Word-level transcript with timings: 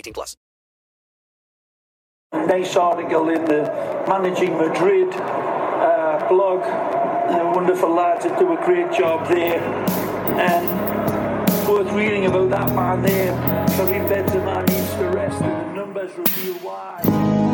18 0.00 0.12
plus. 0.14 0.36
Nice 2.32 2.76
article 2.76 3.28
in 3.28 3.44
the 3.44 3.62
Managing 4.08 4.56
Madrid 4.56 5.12
uh, 5.12 6.26
blog. 6.28 6.60
Wonderful 7.54 7.92
lads 7.94 8.24
that 8.24 8.38
do 8.38 8.52
a 8.52 8.64
great 8.64 8.90
job 8.92 9.28
there. 9.28 9.60
And 10.38 11.68
worth 11.68 11.92
reading 11.92 12.26
about 12.26 12.50
that 12.50 12.74
man 12.74 13.02
there. 13.02 13.32
Karim 13.76 14.06
Benzema 14.06 14.66
needs 14.68 14.94
to 14.94 15.08
rest 15.10 15.42
and 15.42 15.70
the 15.70 15.74
numbers 15.74 16.10
reveal 16.16 16.54
why. 16.54 17.49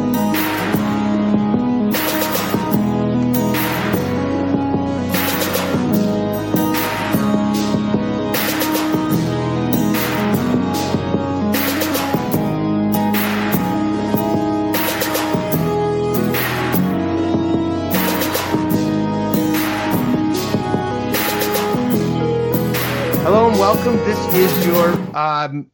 Welcome. 23.67 23.97
This 23.97 24.33
is 24.33 24.65
your 24.65 24.93
um, 25.17 25.69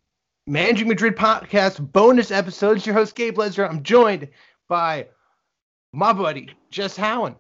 Managing 0.47 0.89
Madrid 0.89 1.15
podcast 1.15 1.93
bonus 1.93 2.31
episode. 2.31 2.79
It's 2.79 2.87
your 2.87 2.95
host 2.95 3.15
Gabe 3.15 3.37
Lezra. 3.37 3.69
I'm 3.69 3.83
joined 3.83 4.29
by 4.67 5.09
my 5.93 6.15
buddy 6.15 6.49
Jess 6.71 6.97
Houwen. 6.97 7.37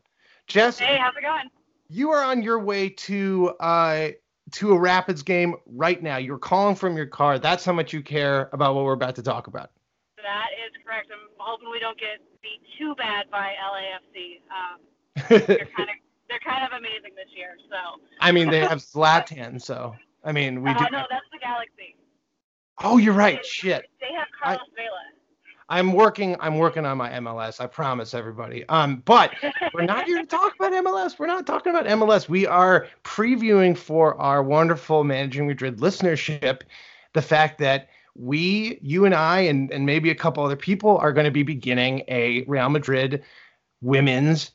Jess, 0.49 0.79
Hey, 0.79 0.99
how's 1.01 1.15
it 1.17 1.23
going? 1.23 1.49
you 1.89 2.11
are 2.11 2.23
on 2.23 2.43
your 2.43 2.59
way 2.59 2.91
to 2.91 3.55
uh, 3.61 4.09
to 4.51 4.73
a 4.73 4.79
Rapids 4.79 5.23
game 5.23 5.55
right 5.65 6.03
now. 6.03 6.19
You're 6.19 6.37
calling 6.37 6.77
from 6.77 6.99
your 6.99 7.07
car. 7.07 7.39
That's 7.39 7.65
how 7.65 7.73
much 7.73 7.95
you 7.95 8.03
care 8.03 8.51
about 8.53 8.75
what 8.75 8.85
we're 8.85 8.93
about 8.93 9.15
to 9.15 9.23
talk 9.23 9.47
about. 9.47 9.71
That 10.19 10.49
is 10.67 10.73
correct. 10.85 11.09
I'm 11.11 11.31
hoping 11.39 11.71
we 11.71 11.81
don't 11.81 11.99
get 11.99 12.21
beat 12.43 12.61
too 12.79 12.95
bad 12.97 13.31
by 13.31 13.55
LAFC. 13.73 14.43
Um, 14.53 14.81
they're 15.47 15.67
kind 15.75 15.89
of 15.89 15.97
they're 16.29 16.39
kind 16.45 16.62
of 16.62 16.79
amazing 16.79 17.15
this 17.17 17.35
year. 17.35 17.57
So. 17.71 18.03
I 18.21 18.33
mean, 18.33 18.51
they 18.51 18.61
have 18.69 18.81
Zlatan, 18.81 19.59
so 19.59 19.95
I 20.25 20.33
mean, 20.33 20.62
we 20.62 20.71
uh, 20.71 20.75
do. 20.75 20.84
no, 20.93 21.05
that's 21.10 21.27
the 21.33 21.38
Galaxy. 21.38 21.97
Oh, 22.83 22.99
you're 22.99 23.15
right. 23.15 23.44
Shit. 23.44 23.88
They 24.00 24.15
have 24.16 24.28
Carlos 24.41 24.60
Vela. 24.75 24.88
I'm 25.69 25.93
working. 25.93 26.37
I'm 26.41 26.59
working 26.59 26.84
on 26.84 26.99
my 26.99 27.10
MLS. 27.12 27.60
I 27.60 27.66
promise 27.66 28.12
everybody. 28.12 28.69
Um, 28.69 29.03
but 29.05 29.32
we're 29.72 29.84
not 29.84 30.05
here 30.05 30.19
to 30.19 30.27
talk 30.38 30.55
about 30.55 30.72
MLS. 30.72 31.19
We're 31.19 31.27
not 31.27 31.47
talking 31.47 31.75
about 31.75 31.87
MLS. 31.87 32.28
We 32.28 32.47
are 32.47 32.88
previewing 33.05 33.77
for 33.77 34.21
our 34.21 34.43
wonderful 34.43 35.05
Managing 35.05 35.47
Madrid 35.47 35.78
listenership 35.78 36.62
the 37.15 37.22
fact 37.22 37.59
that 37.59 37.88
we, 38.15 38.78
you 38.82 39.06
and 39.06 39.15
I, 39.15 39.41
and 39.41 39.72
and 39.72 39.87
maybe 39.87 40.11
a 40.11 40.15
couple 40.15 40.44
other 40.44 40.56
people 40.56 40.99
are 40.99 41.12
going 41.12 41.25
to 41.25 41.31
be 41.31 41.43
beginning 41.43 42.03
a 42.09 42.44
Real 42.44 42.69
Madrid 42.69 43.22
women's 43.81 44.53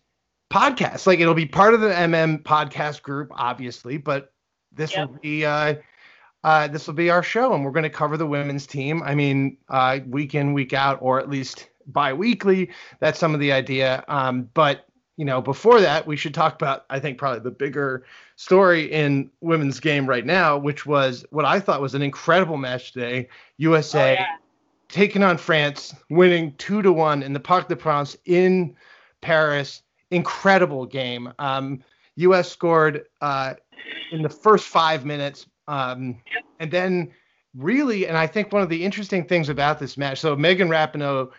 podcast. 0.51 1.07
Like 1.07 1.19
it'll 1.19 1.33
be 1.33 1.47
part 1.47 1.73
of 1.73 1.81
the 1.81 1.89
MM 1.89 2.44
podcast 2.44 3.01
group, 3.01 3.31
obviously, 3.31 3.97
but 3.97 4.33
this 4.77 4.93
Yep. 4.95 5.09
will 5.09 5.17
be. 5.21 5.45
Uh, 5.45 5.75
uh, 6.43 6.67
this 6.67 6.88
will 6.88 6.93
be 6.93 7.09
our 7.09 7.23
show, 7.23 7.53
and 7.53 7.65
we're 7.65 7.71
going 7.71 7.83
to 7.83 7.89
cover 7.89 8.15
the 8.15 8.25
women's 8.27 8.65
team. 8.67 9.01
I 9.03 9.15
mean, 9.15 9.57
uh, 9.69 9.99
week 10.07 10.33
in, 10.35 10.53
week 10.53 10.71
out, 10.71 10.99
or 11.01 11.19
at 11.19 11.29
least 11.29 11.69
bi-weekly. 11.88 12.69
That's 12.99 13.19
some 13.19 13.33
of 13.33 13.39
the 13.39 13.51
idea. 13.51 14.05
Um, 14.07 14.49
but 14.53 14.85
you 15.17 15.25
know, 15.25 15.41
before 15.41 15.81
that, 15.81 16.05
we 16.05 16.15
should 16.15 16.33
talk 16.35 16.53
about, 16.53 16.85
I 16.91 16.99
think, 16.99 17.17
probably 17.17 17.39
the 17.39 17.49
bigger 17.49 18.05
story 18.35 18.83
in 18.91 19.31
women's 19.41 19.79
game 19.79 20.05
right 20.07 20.23
now, 20.25 20.57
which 20.59 20.85
was 20.85 21.25
what 21.31 21.44
I 21.44 21.59
thought 21.59 21.81
was 21.81 21.95
an 21.95 22.03
incredible 22.03 22.55
match 22.55 22.91
today. 22.94 23.27
USA 23.57 24.11
Oh, 24.11 24.13
yeah. 24.13 24.25
taking 24.89 25.23
on 25.23 25.39
France, 25.39 25.95
winning 26.11 26.53
two 26.59 26.83
to 26.83 26.94
one 26.94 27.23
in 27.23 27.33
the 27.33 27.39
Parc 27.39 27.67
de 27.67 27.75
France 27.75 28.15
in 28.25 28.75
Paris. 29.21 29.81
Incredible 30.11 30.85
game. 30.85 31.33
Um, 31.39 31.83
U.S. 32.17 32.51
scored 32.51 33.05
uh, 33.19 33.55
in 34.12 34.22
the 34.22 34.29
first 34.29 34.66
five 34.68 35.06
minutes, 35.06 35.47
um, 35.68 36.18
and 36.59 36.72
then 36.72 37.12
really, 37.56 38.07
and 38.07 38.18
I 38.18 38.28
think 38.28 38.51
one 38.53 38.62
of 38.62 38.69
the 38.69 38.84
interesting 38.84 39.25
things 39.25 39.50
about 39.50 39.79
this 39.79 39.97
match. 39.97 40.19
So 40.19 40.35
Megan 40.35 40.69
Rapinoe 40.69 41.31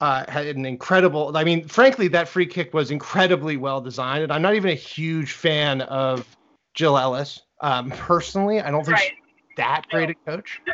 uh, 0.00 0.24
had 0.30 0.46
an 0.46 0.64
incredible. 0.64 1.36
I 1.36 1.44
mean, 1.44 1.66
frankly, 1.66 2.08
that 2.08 2.28
free 2.28 2.46
kick 2.46 2.72
was 2.74 2.90
incredibly 2.90 3.56
well 3.56 3.80
designed, 3.80 4.22
and 4.24 4.32
I'm 4.32 4.42
not 4.42 4.54
even 4.54 4.70
a 4.70 4.74
huge 4.74 5.32
fan 5.32 5.82
of 5.82 6.26
Jill 6.74 6.96
Ellis 6.98 7.40
um, 7.60 7.90
personally. 7.90 8.60
I 8.60 8.70
don't 8.70 8.84
think 8.84 8.98
Right. 8.98 9.10
she's 9.10 9.56
that 9.56 9.82
great 9.90 10.10
a 10.10 10.14
coach. 10.26 10.60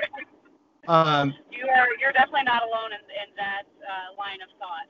Um, 0.87 1.35
You 1.51 1.65
are 1.67 1.89
you're 1.99 2.13
definitely 2.13 2.45
not 2.45 2.63
alone 2.63 2.93
in, 2.93 3.01
in 3.01 3.35
that 3.37 3.65
uh, 3.89 4.21
line 4.21 4.37
of 4.43 4.51
thought. 4.61 4.85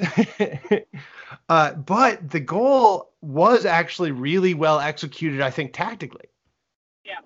uh, 1.48 1.72
but 1.74 2.30
the 2.30 2.40
goal 2.40 3.12
was 3.20 3.64
actually 3.64 4.10
really 4.10 4.54
well 4.54 4.80
executed, 4.80 5.40
I 5.40 5.50
think, 5.50 5.72
tactically. 5.72 6.26
Yeah. 7.04 7.20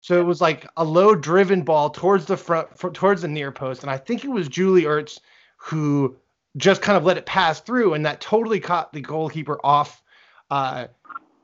So 0.00 0.20
it 0.20 0.24
was 0.24 0.40
like 0.40 0.66
a 0.76 0.84
low 0.84 1.14
driven 1.14 1.62
ball 1.62 1.90
towards 1.90 2.26
the 2.26 2.36
front, 2.36 2.78
fr- 2.78 2.90
towards 2.90 3.22
the 3.22 3.28
near 3.28 3.52
post. 3.52 3.82
And 3.82 3.90
I 3.90 3.98
think 3.98 4.24
it 4.24 4.30
was 4.30 4.48
Julie 4.48 4.84
Ertz 4.84 5.20
who 5.56 6.16
just 6.56 6.82
kind 6.82 6.96
of 6.96 7.04
let 7.04 7.18
it 7.18 7.26
pass 7.26 7.60
through, 7.60 7.94
and 7.94 8.06
that 8.06 8.20
totally 8.20 8.60
caught 8.60 8.92
the 8.92 9.00
goalkeeper 9.00 9.58
off. 9.64 10.02
Uh, 10.50 10.86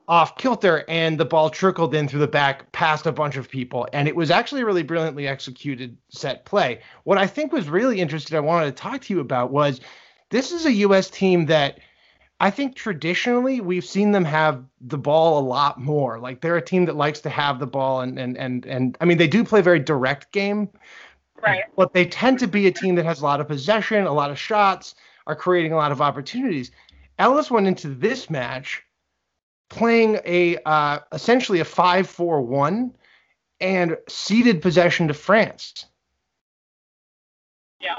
off 0.07 0.37
kilter 0.37 0.83
and 0.87 1.17
the 1.17 1.25
ball 1.25 1.49
trickled 1.49 1.95
in 1.95 2.07
through 2.07 2.19
the 2.19 2.27
back 2.27 2.69
past 2.71 3.05
a 3.05 3.11
bunch 3.11 3.37
of 3.37 3.49
people 3.49 3.87
and 3.93 4.07
it 4.07 4.15
was 4.15 4.29
actually 4.29 4.61
a 4.61 4.65
really 4.65 4.83
brilliantly 4.83 5.27
executed 5.27 5.97
set 6.09 6.43
play 6.45 6.79
what 7.03 7.17
i 7.17 7.25
think 7.25 7.53
was 7.53 7.69
really 7.69 8.01
interesting 8.01 8.35
i 8.35 8.41
wanted 8.41 8.65
to 8.65 8.71
talk 8.71 9.01
to 9.01 9.13
you 9.13 9.19
about 9.19 9.51
was 9.51 9.79
this 10.29 10.51
is 10.51 10.65
a 10.65 10.71
us 10.71 11.09
team 11.09 11.45
that 11.45 11.79
i 12.41 12.49
think 12.49 12.75
traditionally 12.75 13.61
we've 13.61 13.85
seen 13.85 14.11
them 14.11 14.25
have 14.25 14.63
the 14.81 14.97
ball 14.97 15.39
a 15.39 15.45
lot 15.47 15.79
more 15.79 16.19
like 16.19 16.41
they're 16.41 16.57
a 16.57 16.61
team 16.61 16.85
that 16.85 16.97
likes 16.97 17.21
to 17.21 17.29
have 17.29 17.59
the 17.59 17.67
ball 17.67 18.01
and 18.01 18.19
and 18.19 18.37
and, 18.37 18.65
and 18.65 18.97
i 18.99 19.05
mean 19.05 19.17
they 19.17 19.27
do 19.27 19.43
play 19.43 19.61
a 19.61 19.63
very 19.63 19.79
direct 19.79 20.31
game 20.31 20.69
Right. 21.41 21.63
but 21.75 21.93
they 21.93 22.05
tend 22.05 22.39
to 22.39 22.47
be 22.47 22.67
a 22.67 22.71
team 22.71 22.95
that 22.95 23.03
has 23.03 23.19
a 23.19 23.25
lot 23.25 23.41
of 23.41 23.49
possession, 23.49 24.05
a 24.05 24.13
lot 24.13 24.31
of 24.31 24.39
shots, 24.39 24.95
are 25.27 25.35
creating 25.35 25.73
a 25.73 25.75
lot 25.75 25.91
of 25.91 26.01
opportunities. 26.01 26.71
Ellis 27.19 27.51
went 27.51 27.67
into 27.67 27.89
this 27.89 28.29
match 28.29 28.81
playing 29.73 30.19
a 30.25 30.57
uh, 30.65 30.99
essentially 31.11 31.59
a 31.59 31.65
five-four-one, 31.65 32.95
and 33.59 33.97
ceded 34.07 34.61
possession 34.61 35.07
to 35.07 35.13
France. 35.13 35.85
Yeah. 37.81 37.95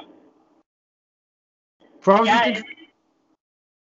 Yeah. 2.06 2.46
It, 2.46 2.64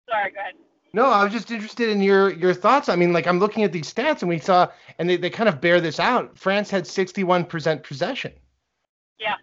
sorry, 0.09 0.31
go 0.31 0.41
ahead. 0.41 0.55
No, 0.95 1.07
I 1.07 1.25
was 1.25 1.33
just 1.33 1.51
interested 1.51 1.89
in 1.89 2.03
your 2.03 2.31
your 2.33 2.53
thoughts. 2.53 2.89
I 2.89 2.97
mean, 2.97 3.13
like 3.13 3.27
I'm 3.27 3.39
looking 3.39 3.65
at 3.65 3.73
these 3.73 3.93
stats 3.93 4.21
and 4.21 4.29
we 4.29 4.39
saw, 4.39 4.69
and 4.99 5.09
they, 5.09 5.17
they 5.17 5.31
kind 5.31 5.49
of 5.49 5.61
bear 5.61 5.81
this 5.81 5.99
out. 5.99 6.37
France 6.39 6.71
had 6.71 6.85
61% 6.85 7.83
possession. 7.83 8.33
Yeah. 9.19 9.37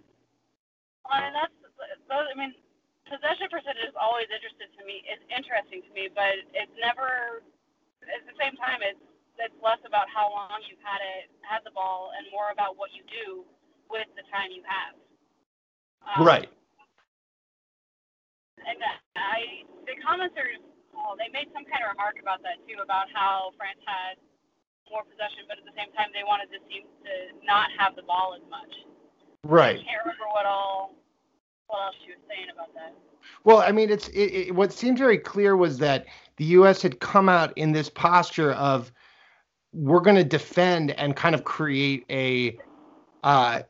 Well, 1.04 1.18
I 1.18 1.22
mean, 1.22 1.34
that's, 1.34 1.54
I 2.12 2.38
mean, 2.38 2.54
possession 3.10 3.50
percentage 3.50 3.90
is 3.90 3.98
always 4.00 4.28
interested 4.30 4.70
to 4.78 4.86
me. 4.86 5.02
It's 5.10 5.26
interesting 5.36 5.82
to 5.82 5.92
me, 5.94 6.10
but 6.14 6.38
it's 6.54 6.72
never. 6.80 7.42
At 8.04 8.24
the 8.26 8.36
same 8.40 8.56
time, 8.58 8.80
it's 8.82 9.02
it's 9.40 9.56
less 9.64 9.80
about 9.88 10.12
how 10.12 10.28
long 10.28 10.60
you've 10.68 10.84
had 10.84 11.00
it, 11.00 11.32
had 11.48 11.64
the 11.64 11.72
ball, 11.72 12.12
and 12.16 12.28
more 12.28 12.52
about 12.52 12.76
what 12.76 12.92
you 12.92 13.08
do 13.08 13.48
with 13.88 14.08
the 14.20 14.26
time 14.28 14.52
you 14.52 14.60
have. 14.68 14.96
Um, 16.04 16.28
right. 16.28 16.52
And 18.60 18.76
I, 19.16 19.64
the 19.88 19.96
commenters 20.04 20.60
oh, 21.00 21.16
they 21.16 21.32
made 21.32 21.48
some 21.56 21.64
kind 21.66 21.82
of 21.88 21.96
remark 21.96 22.20
about 22.20 22.44
that 22.44 22.60
too, 22.68 22.84
about 22.84 23.08
how 23.16 23.56
France 23.56 23.80
had 23.88 24.20
more 24.92 25.06
possession, 25.08 25.46
but 25.48 25.62
at 25.62 25.66
the 25.66 25.76
same 25.78 25.92
time 25.96 26.12
they 26.12 26.26
wanted 26.26 26.52
to 26.52 26.60
seem 26.68 26.84
to 27.06 27.14
not 27.46 27.70
have 27.78 27.96
the 27.96 28.04
ball 28.04 28.36
as 28.36 28.44
much. 28.50 28.74
Right. 29.44 29.80
I 29.80 29.84
can't 29.86 30.04
remember 30.04 30.28
what 30.36 30.46
all 30.46 30.96
what 31.68 31.94
else 31.94 31.96
she 32.04 32.12
was 32.12 32.22
saying 32.28 32.50
about 32.52 32.74
that. 32.74 32.94
Well, 33.44 33.60
I 33.60 33.72
mean, 33.72 33.90
it's 33.90 34.08
it, 34.10 34.50
it, 34.50 34.56
what 34.56 34.74
seemed 34.74 34.98
very 34.98 35.18
clear 35.18 35.56
was 35.56 35.78
that 35.80 36.08
the 36.40 36.46
U.S. 36.46 36.82
had 36.82 37.02
come 37.02 37.28
out 37.28 37.56
in 37.58 37.74
this 37.74 37.90
posture 37.90 38.54
of 38.54 38.92
we're 39.74 40.00
going 40.00 40.16
to 40.16 40.24
defend 40.24 40.92
and 40.92 41.16
kind 41.16 41.36
of 41.36 41.44
create 41.44 42.06
a. 42.10 42.58
Uh, 43.24 43.62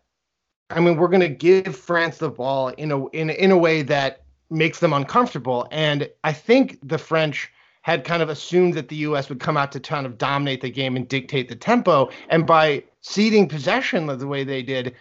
I 0.69 0.80
mean, 0.80 0.98
we're 0.98 1.07
going 1.07 1.21
to 1.21 1.27
give 1.27 1.75
France 1.75 2.19
the 2.19 2.30
ball 2.30 2.69
in 2.69 2.92
a 2.92 3.07
in 3.07 3.31
in 3.31 3.50
a 3.50 3.57
way 3.57 3.81
that 3.81 4.21
makes 4.51 4.80
them 4.80 4.94
uncomfortable. 4.94 5.68
And 5.71 6.10
I 6.24 6.31
think 6.31 6.77
the 6.88 7.00
French 7.00 7.51
had 7.81 8.04
kind 8.04 8.21
of 8.21 8.30
assumed 8.30 8.75
that 8.75 8.89
the 8.89 8.98
U.S. 8.98 9.30
would 9.30 9.39
come 9.39 9.57
out 9.57 9.71
to 9.71 9.80
kind 9.80 10.06
of 10.06 10.19
dominate 10.19 10.62
the 10.62 10.69
game 10.69 10.95
and 10.95 11.07
dictate 11.07 11.50
the 11.50 11.56
tempo. 11.56 12.12
And 12.30 12.45
by 12.45 12.83
ceding 13.01 13.50
possession 13.50 14.06
the 14.06 14.27
way 14.27 14.44
they 14.44 14.62
did, 14.62 14.95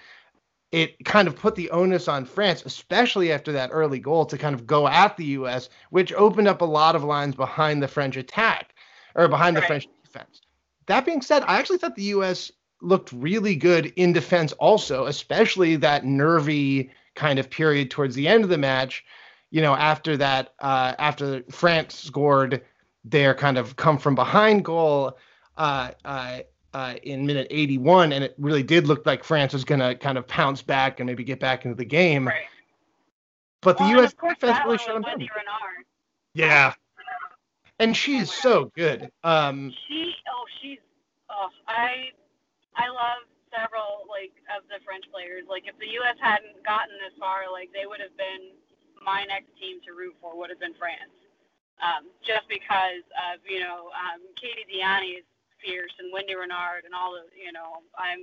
it 0.73 1.05
kind 1.05 1.29
of 1.29 1.37
put 1.37 1.55
the 1.55 1.71
onus 1.71 2.09
on 2.09 2.25
France, 2.25 2.63
especially 2.65 3.33
after 3.33 3.53
that 3.53 3.71
early 3.73 3.99
goal, 3.99 4.27
to 4.27 4.39
kind 4.39 4.55
of 4.55 4.67
go 4.67 4.87
at 4.87 5.17
the 5.17 5.25
U.S., 5.25 5.69
which 5.91 6.13
opened 6.13 6.49
up 6.49 6.61
a 6.61 6.67
lot 6.67 6.95
of 6.95 7.05
lines 7.05 7.35
behind 7.35 7.83
the 7.83 7.89
French 7.89 8.17
attack 8.17 8.75
or 9.15 9.29
behind 9.29 9.57
right. 9.57 9.63
the 9.63 9.67
French 9.67 9.89
defense. 10.05 10.43
That 10.87 11.05
being 11.05 11.23
said, 11.23 11.43
I 11.47 11.59
actually 11.59 11.79
thought 11.79 11.97
the 11.97 12.03
U.S. 12.05 12.53
looked 12.83 13.13
really 13.13 13.57
good 13.57 13.87
in 13.97 14.13
defense 14.13 14.53
also, 14.53 15.07
especially 15.07 15.77
that 15.77 16.05
nervy 16.05 16.91
kind 17.15 17.39
of 17.39 17.51
period 17.51 17.91
towards 17.91 18.15
the 18.15 18.29
end 18.29 18.45
of 18.45 18.51
the 18.51 18.59
match 18.59 19.05
you 19.51 19.63
know, 19.63 19.75
after 19.75 20.17
that, 20.17 20.55
uh, 20.59 20.95
after 20.99 21.43
France 21.51 21.95
scored 21.95 22.63
their 23.05 23.35
kind 23.35 23.57
of 23.57 23.77
come 23.77 23.99
from 23.99 24.15
behind 24.15 24.65
goal 24.65 25.17
uh, 25.57 25.91
uh, 26.05 26.41
uh, 26.79 26.95
in 27.03 27.27
minute 27.27 27.49
81, 27.51 28.13
and 28.13 28.23
it 28.23 28.37
really 28.39 28.63
did 28.63 28.87
look 28.87 29.05
like 29.05 29.25
France 29.25 29.53
was 29.53 29.65
going 29.65 29.81
to 29.81 29.97
kind 29.97 30.17
of 30.17 30.29
pounce 30.29 30.63
back 30.63 31.01
and 31.01 31.09
maybe 31.09 31.25
get 31.25 31.41
back 31.41 31.65
into 31.65 31.75
the 31.75 31.85
game. 31.85 32.29
Right. 32.29 32.47
But 33.63 33.81
well, 33.81 33.89
the 33.89 33.97
U.S. 33.97 34.15
defense 34.15 34.59
really 34.65 34.79
shut 34.79 34.95
them 34.95 35.03
down. 35.03 35.29
Yeah. 36.35 36.75
And 37.81 37.97
she 37.97 38.19
is 38.19 38.31
so 38.31 38.71
good. 38.77 39.11
Um, 39.25 39.73
she, 39.89 40.15
oh, 40.31 40.45
she's, 40.63 40.79
oh, 41.29 41.49
I, 41.67 42.11
I 42.77 42.89
love 42.91 43.27
several 43.51 44.07
like 44.09 44.39
of 44.57 44.63
the 44.71 44.79
French 44.85 45.03
players. 45.11 45.47
Like 45.51 45.67
if 45.67 45.77
the 45.81 45.91
U.S. 45.99 46.15
hadn't 46.21 46.63
gotten 46.65 46.95
this 47.03 47.19
far, 47.19 47.51
like 47.51 47.71
they 47.75 47.87
would 47.87 47.99
have 47.99 48.17
been 48.17 48.55
my 49.05 49.25
next 49.25 49.51
team 49.59 49.81
to 49.83 49.99
root 49.99 50.15
for 50.21 50.39
would 50.39 50.51
have 50.51 50.61
been 50.61 50.75
France. 50.79 51.11
Um, 51.83 52.07
just 52.23 52.47
because 52.49 53.03
of, 53.35 53.43
you 53.43 53.59
know, 53.59 53.91
um, 53.99 54.23
Katie 54.39 54.67
Diani 54.71 55.19
is 55.19 55.27
fierce 55.65 55.93
and 55.99 56.13
Wendy 56.13 56.35
Renard 56.35 56.85
and 56.85 56.95
all 56.95 57.17
of 57.17 57.25
you 57.37 57.53
know, 57.53 57.83
I'm 57.97 58.21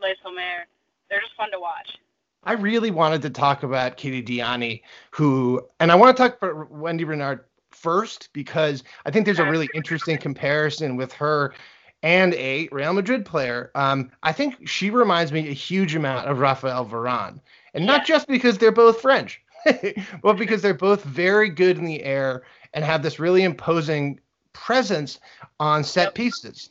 Le 0.00 0.14
Sommer. 0.22 0.66
They're 1.10 1.20
just 1.20 1.36
fun 1.36 1.50
to 1.52 1.60
watch. 1.60 1.98
I 2.44 2.52
really 2.52 2.90
wanted 2.90 3.22
to 3.22 3.30
talk 3.30 3.62
about 3.62 3.96
Katie 3.96 4.22
Diani, 4.22 4.82
who, 5.10 5.66
and 5.80 5.90
I 5.90 5.94
want 5.94 6.16
to 6.16 6.22
talk 6.22 6.36
about 6.42 6.70
Wendy 6.70 7.04
Renard 7.04 7.44
first 7.70 8.28
because 8.32 8.84
I 9.06 9.10
think 9.10 9.24
there's 9.24 9.38
a 9.38 9.50
really 9.50 9.68
interesting 9.74 10.18
comparison 10.18 10.96
with 10.96 11.12
her 11.14 11.54
and 12.02 12.34
a 12.34 12.68
Real 12.70 12.92
Madrid 12.92 13.24
player. 13.24 13.70
Um, 13.74 14.10
I 14.22 14.32
think 14.32 14.68
she 14.68 14.90
reminds 14.90 15.32
me 15.32 15.48
a 15.48 15.54
huge 15.54 15.94
amount 15.94 16.26
of 16.26 16.38
Rafael 16.38 16.84
Varane, 16.84 17.40
and 17.72 17.86
not 17.86 18.04
just 18.04 18.28
because 18.28 18.58
they're 18.58 18.72
both 18.72 19.00
French. 19.00 19.40
but 20.22 20.34
because 20.34 20.60
they're 20.60 20.74
both 20.74 21.02
very 21.04 21.48
good 21.48 21.78
in 21.78 21.84
the 21.84 22.02
air 22.02 22.42
and 22.74 22.84
have 22.84 23.02
this 23.02 23.18
really 23.18 23.42
imposing 23.42 24.20
presence 24.52 25.20
on 25.58 25.82
set 25.82 26.14
pieces. 26.14 26.70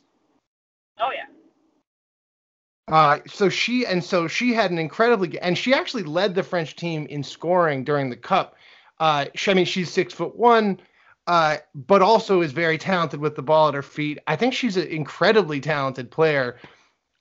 Uh, 2.88 3.18
so 3.26 3.48
she 3.48 3.86
and 3.86 4.04
so 4.04 4.28
she 4.28 4.52
had 4.52 4.70
an 4.70 4.78
incredibly 4.78 5.38
and 5.38 5.56
she 5.56 5.72
actually 5.72 6.02
led 6.02 6.34
the 6.34 6.42
French 6.42 6.76
team 6.76 7.06
in 7.06 7.22
scoring 7.22 7.82
during 7.82 8.10
the 8.10 8.16
cup. 8.16 8.56
Uh, 9.00 9.26
she, 9.34 9.50
I 9.50 9.54
mean, 9.54 9.64
she's 9.64 9.90
six 9.90 10.12
foot 10.12 10.36
one, 10.36 10.78
uh, 11.26 11.56
but 11.74 12.02
also 12.02 12.42
is 12.42 12.52
very 12.52 12.76
talented 12.76 13.20
with 13.20 13.36
the 13.36 13.42
ball 13.42 13.68
at 13.68 13.74
her 13.74 13.82
feet. 13.82 14.18
I 14.26 14.36
think 14.36 14.52
she's 14.52 14.76
an 14.76 14.86
incredibly 14.88 15.60
talented 15.60 16.10
player. 16.10 16.58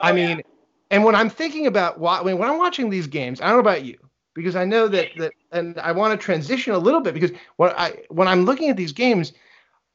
Oh, 0.01 0.09
I 0.09 0.11
mean, 0.11 0.37
yeah. 0.37 0.43
and 0.91 1.03
when 1.05 1.15
I'm 1.15 1.29
thinking 1.29 1.65
about 1.67 1.97
what 1.97 2.25
when 2.25 2.41
I'm 2.41 2.57
watching 2.57 2.89
these 2.89 3.07
games, 3.07 3.39
I 3.39 3.45
don't 3.45 3.55
know 3.55 3.59
about 3.59 3.85
you, 3.85 3.97
because 4.33 4.57
I 4.57 4.65
know 4.65 4.89
that 4.89 5.11
that 5.17 5.31
and 5.53 5.79
I 5.79 5.93
want 5.93 6.19
to 6.19 6.23
transition 6.23 6.73
a 6.73 6.77
little 6.77 6.99
bit 6.99 7.13
because 7.13 7.31
when 7.55 7.71
I 7.71 7.99
when 8.09 8.27
I'm 8.27 8.43
looking 8.43 8.69
at 8.69 8.75
these 8.75 8.91
games, 8.91 9.31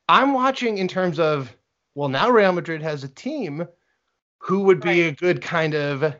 I'm 0.08 0.32
watching 0.32 0.78
in 0.78 0.88
terms 0.88 1.18
of 1.18 1.54
well 1.94 2.08
now 2.08 2.30
Real 2.30 2.52
Madrid 2.52 2.80
has 2.80 3.04
a 3.04 3.08
team 3.08 3.68
who 4.38 4.60
would 4.60 4.80
be 4.80 5.02
right. 5.02 5.12
a 5.12 5.16
good 5.16 5.42
kind 5.42 5.74
of 5.74 6.14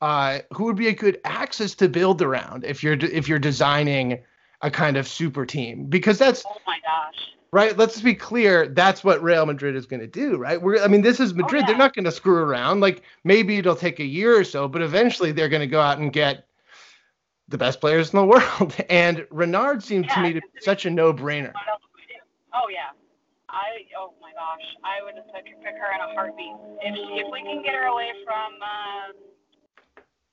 uh, 0.00 0.38
who 0.52 0.64
would 0.64 0.76
be 0.76 0.88
a 0.88 0.92
good 0.92 1.20
axis 1.24 1.74
to 1.76 1.88
build 1.88 2.20
around 2.22 2.64
if 2.64 2.82
you're 2.82 2.94
if 2.94 3.28
you're 3.28 3.38
designing 3.38 4.18
a 4.62 4.70
kind 4.70 4.96
of 4.96 5.06
super 5.08 5.44
team 5.44 5.86
because 5.86 6.18
that's 6.18 6.44
oh 6.46 6.56
my 6.66 6.78
gosh 6.80 7.32
right 7.52 7.76
let's 7.76 8.00
be 8.00 8.14
clear 8.14 8.68
that's 8.68 9.04
what 9.04 9.22
real 9.22 9.44
madrid 9.46 9.76
is 9.76 9.86
going 9.86 10.00
to 10.00 10.06
do 10.06 10.36
right 10.36 10.60
we're 10.60 10.82
i 10.82 10.88
mean 10.88 11.02
this 11.02 11.20
is 11.20 11.34
madrid 11.34 11.54
oh, 11.54 11.58
yeah. 11.60 11.66
they're 11.66 11.76
not 11.76 11.94
going 11.94 12.04
to 12.04 12.12
screw 12.12 12.36
around 12.36 12.80
like 12.80 13.02
maybe 13.24 13.58
it'll 13.58 13.76
take 13.76 14.00
a 14.00 14.04
year 14.04 14.38
or 14.38 14.44
so 14.44 14.66
but 14.66 14.80
eventually 14.80 15.32
they're 15.32 15.48
going 15.48 15.60
to 15.60 15.66
go 15.66 15.80
out 15.80 15.98
and 15.98 16.12
get 16.12 16.46
the 17.48 17.58
best 17.58 17.80
players 17.80 18.12
in 18.12 18.18
the 18.18 18.26
world. 18.26 18.74
And 18.88 19.26
Renard 19.30 19.82
seemed 19.82 20.06
yeah, 20.06 20.14
to 20.14 20.20
me 20.22 20.32
to 20.34 20.40
be 20.40 20.60
such 20.60 20.86
a 20.86 20.90
no-brainer. 20.90 21.52
Oh 22.54 22.68
yeah, 22.70 22.90
I 23.54 23.86
oh 23.96 24.12
my 24.20 24.32
gosh, 24.34 24.66
I 24.82 24.98
would 25.04 25.14
just 25.14 25.30
pick, 25.32 25.46
pick 25.46 25.78
her 25.78 25.90
in 25.94 26.00
a 26.02 26.14
heartbeat. 26.14 26.54
If 26.82 26.94
she, 26.94 27.22
if 27.22 27.30
we 27.30 27.40
can 27.42 27.62
get 27.62 27.74
her 27.74 27.86
away 27.86 28.10
from 28.26 28.50
uh, 28.58 29.14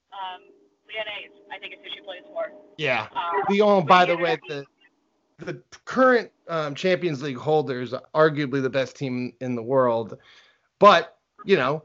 um, 0.10 0.42
Lyonnaise, 0.90 1.38
I 1.54 1.60
think 1.60 1.74
it's 1.74 1.84
who 1.86 1.90
she 1.94 2.02
plays 2.02 2.26
for. 2.34 2.52
Yeah, 2.78 3.08
um, 3.14 3.44
Lyon. 3.48 3.86
By 3.86 4.06
the 4.06 4.18
way, 4.18 4.38
the 4.48 4.66
the 5.38 5.62
current 5.86 6.32
um, 6.48 6.74
Champions 6.74 7.22
League 7.22 7.38
holders, 7.38 7.94
arguably 8.16 8.62
the 8.62 8.70
best 8.70 8.96
team 8.96 9.34
in 9.40 9.56
the 9.56 9.64
world, 9.64 10.18
but 10.80 11.18
you 11.46 11.58
know, 11.58 11.84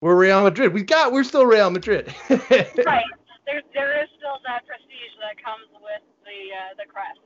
we're 0.00 0.16
Real 0.16 0.42
Madrid. 0.42 0.72
We 0.72 0.82
got 0.82 1.12
we're 1.12 1.24
still 1.24 1.44
Real 1.44 1.70
Madrid. 1.70 2.14
right 2.30 3.04
there 3.46 3.62
there 3.74 4.02
is 4.02 4.08
still 4.16 4.38
that 4.46 4.62
prestige 4.66 5.14
that 5.18 5.42
comes 5.42 5.66
with 5.82 6.04
the 6.22 6.54
uh, 6.54 6.74
the 6.78 6.86
crest. 6.86 7.18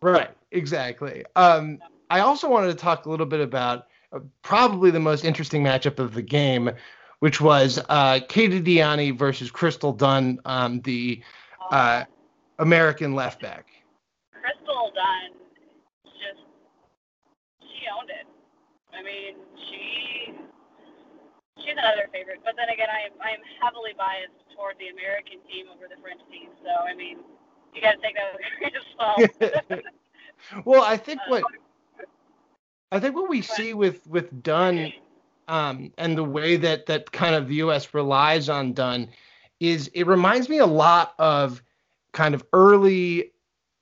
Right, 0.00 0.30
exactly. 0.52 1.24
Um, 1.36 1.78
I 2.10 2.20
also 2.20 2.48
wanted 2.48 2.68
to 2.68 2.74
talk 2.74 3.06
a 3.06 3.10
little 3.10 3.26
bit 3.26 3.40
about 3.40 3.86
uh, 4.12 4.20
probably 4.42 4.90
the 4.90 5.00
most 5.00 5.24
interesting 5.24 5.62
matchup 5.62 5.98
of 5.98 6.14
the 6.14 6.22
game, 6.22 6.70
which 7.20 7.40
was 7.40 7.78
uh, 7.88 8.20
Katie 8.28 8.60
Diani 8.60 9.16
versus 9.16 9.50
Crystal 9.50 9.92
Dunn, 9.92 10.40
um, 10.44 10.80
the 10.82 11.22
uh, 11.70 12.04
American 12.58 13.14
left 13.14 13.42
back. 13.42 13.66
Crystal 14.32 14.92
Dunn 14.94 15.36
just 16.04 16.40
she 17.60 17.84
owned 17.92 18.10
it. 18.10 18.26
I 18.94 19.02
mean, 19.02 19.34
she 19.68 20.32
she's 21.58 21.76
another 21.76 22.08
favorite. 22.12 22.40
But 22.44 22.54
then 22.56 22.70
again, 22.70 22.88
I 22.90 23.06
am 23.06 23.12
I 23.22 23.30
am 23.30 23.40
heavily 23.60 23.92
biased 23.98 24.32
toward 24.56 24.76
the 24.78 24.88
American 24.88 25.38
team 25.50 25.66
over 25.74 25.84
the 25.84 26.00
French 26.00 26.20
team. 26.32 26.48
So 26.64 26.70
I 26.88 26.94
mean, 26.94 27.18
you 27.74 27.82
got 27.82 27.92
to 27.92 28.00
take 28.00 28.16
that 28.16 28.32
with 28.32 28.40
a 28.40 28.58
grain 28.58 28.72
of 28.72 28.84
salt. 28.96 30.64
well, 30.64 30.82
I 30.82 30.96
think 30.96 31.20
what 31.28 31.44
I 32.90 33.00
think 33.00 33.14
what 33.14 33.28
we 33.28 33.42
see 33.42 33.74
with 33.74 34.06
with 34.06 34.42
Dunn 34.42 34.92
um, 35.46 35.92
and 35.98 36.16
the 36.16 36.24
way 36.24 36.56
that 36.56 36.86
that 36.86 37.12
kind 37.12 37.34
of 37.34 37.48
the 37.48 37.56
U.S. 37.56 37.92
relies 37.94 38.48
on 38.48 38.72
Dunn 38.72 39.08
is 39.60 39.90
it 39.94 40.06
reminds 40.06 40.48
me 40.48 40.58
a 40.58 40.66
lot 40.66 41.14
of 41.18 41.62
kind 42.12 42.34
of 42.34 42.44
early 42.52 43.32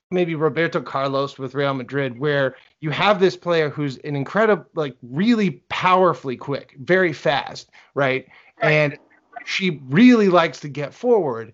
maybe 0.09 0.35
Roberto 0.35 0.81
Carlos 0.81 1.37
with 1.37 1.53
Real 1.53 1.73
Madrid, 1.73 2.17
where 2.17 2.55
you 2.79 2.89
have 2.91 3.19
this 3.19 3.35
player 3.35 3.69
who's 3.69 3.97
an 3.99 4.15
incredible, 4.15 4.65
like 4.73 4.95
really 5.01 5.63
powerfully 5.67 6.37
quick, 6.37 6.75
very 6.79 7.11
fast, 7.11 7.69
right? 7.93 8.25
right. 8.61 8.71
And 8.71 8.97
she 9.45 9.81
really 9.89 10.29
likes 10.29 10.61
to 10.61 10.69
get 10.69 10.93
forward 10.93 11.53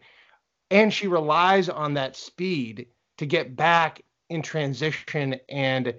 and 0.73 0.91
she 0.91 1.07
relies 1.07 1.69
on 1.69 1.93
that 1.93 2.15
speed 2.15 2.87
to 3.17 3.25
get 3.27 3.55
back 3.55 4.01
in 4.29 4.41
transition 4.41 5.39
and 5.47 5.93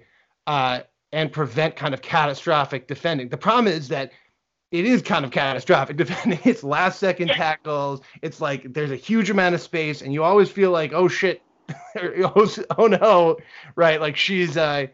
uh, 0.47 0.81
and 1.15 1.31
prevent 1.31 1.77
kind 1.77 1.93
of 1.93 2.01
catastrophic 2.01 2.89
defending. 2.89 3.29
The 3.29 3.37
problem 3.37 3.67
is 3.73 3.87
that 3.87 4.11
it 4.71 4.83
is 4.83 5.01
kind 5.01 5.23
of 5.23 5.31
catastrophic 5.31 5.95
defending. 6.03 6.39
It's 6.43 6.61
last 6.61 6.99
second 6.99 7.29
tackles. 7.29 8.01
It's 8.21 8.41
like 8.41 8.73
there's 8.73 8.91
a 8.91 8.97
huge 8.97 9.29
amount 9.29 9.55
of 9.55 9.61
space, 9.61 10.01
and 10.01 10.13
you 10.13 10.23
always 10.23 10.49
feel 10.49 10.71
like, 10.71 10.91
oh 10.91 11.07
shit, 11.07 11.41
oh, 11.97 12.53
oh 12.77 12.87
no, 12.87 13.37
right? 13.77 14.01
Like 14.01 14.17
she's 14.17 14.57
uh, 14.57 14.87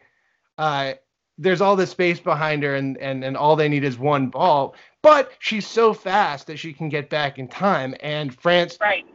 uh, 0.60 0.94
there's 1.40 1.60
all 1.60 1.76
this 1.76 1.90
space 1.90 2.20
behind 2.20 2.62
her, 2.62 2.76
and 2.76 3.00
and 3.00 3.24
and 3.24 3.36
all 3.36 3.56
they 3.56 3.68
need 3.68 3.84
is 3.84 3.98
one 3.98 4.28
ball. 4.28 4.76
But 5.02 5.32
she's 5.40 5.66
so 5.66 5.92
fast 5.92 6.46
that 6.48 6.60
she 6.60 6.72
can 6.72 6.88
get 6.90 7.10
back 7.10 7.40
in 7.40 7.48
time, 7.48 7.96
and 8.02 8.32
France 8.40 8.78
Right. 8.80 9.06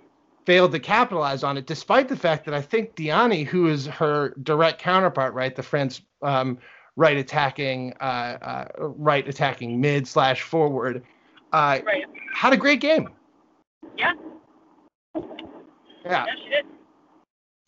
failed 0.44 0.72
to 0.72 0.80
capitalize 0.80 1.44
on 1.44 1.56
it, 1.56 1.66
despite 1.66 2.08
the 2.08 2.16
fact 2.16 2.46
that 2.46 2.54
I 2.54 2.62
think 2.62 2.96
Diani, 2.96 3.46
who 3.46 3.68
is 3.68 3.86
her 3.86 4.34
direct 4.42 4.80
counterpart, 4.80 5.34
right, 5.34 5.54
the 5.54 5.62
French 5.62 6.02
um, 6.20 6.58
right 6.96 7.16
attacking, 7.16 7.92
uh, 8.00 8.04
uh, 8.40 8.66
right 8.78 9.26
attacking 9.28 9.80
mid 9.80 10.08
slash 10.08 10.42
forward, 10.42 11.04
uh, 11.52 11.80
Right. 11.84 12.04
had 12.34 12.52
a 12.52 12.56
great 12.56 12.80
game. 12.80 13.08
Yeah. 13.96 14.12
Yeah. 15.14 15.22
Yeah, 16.04 16.24
she 16.42 16.48
did. 16.50 16.66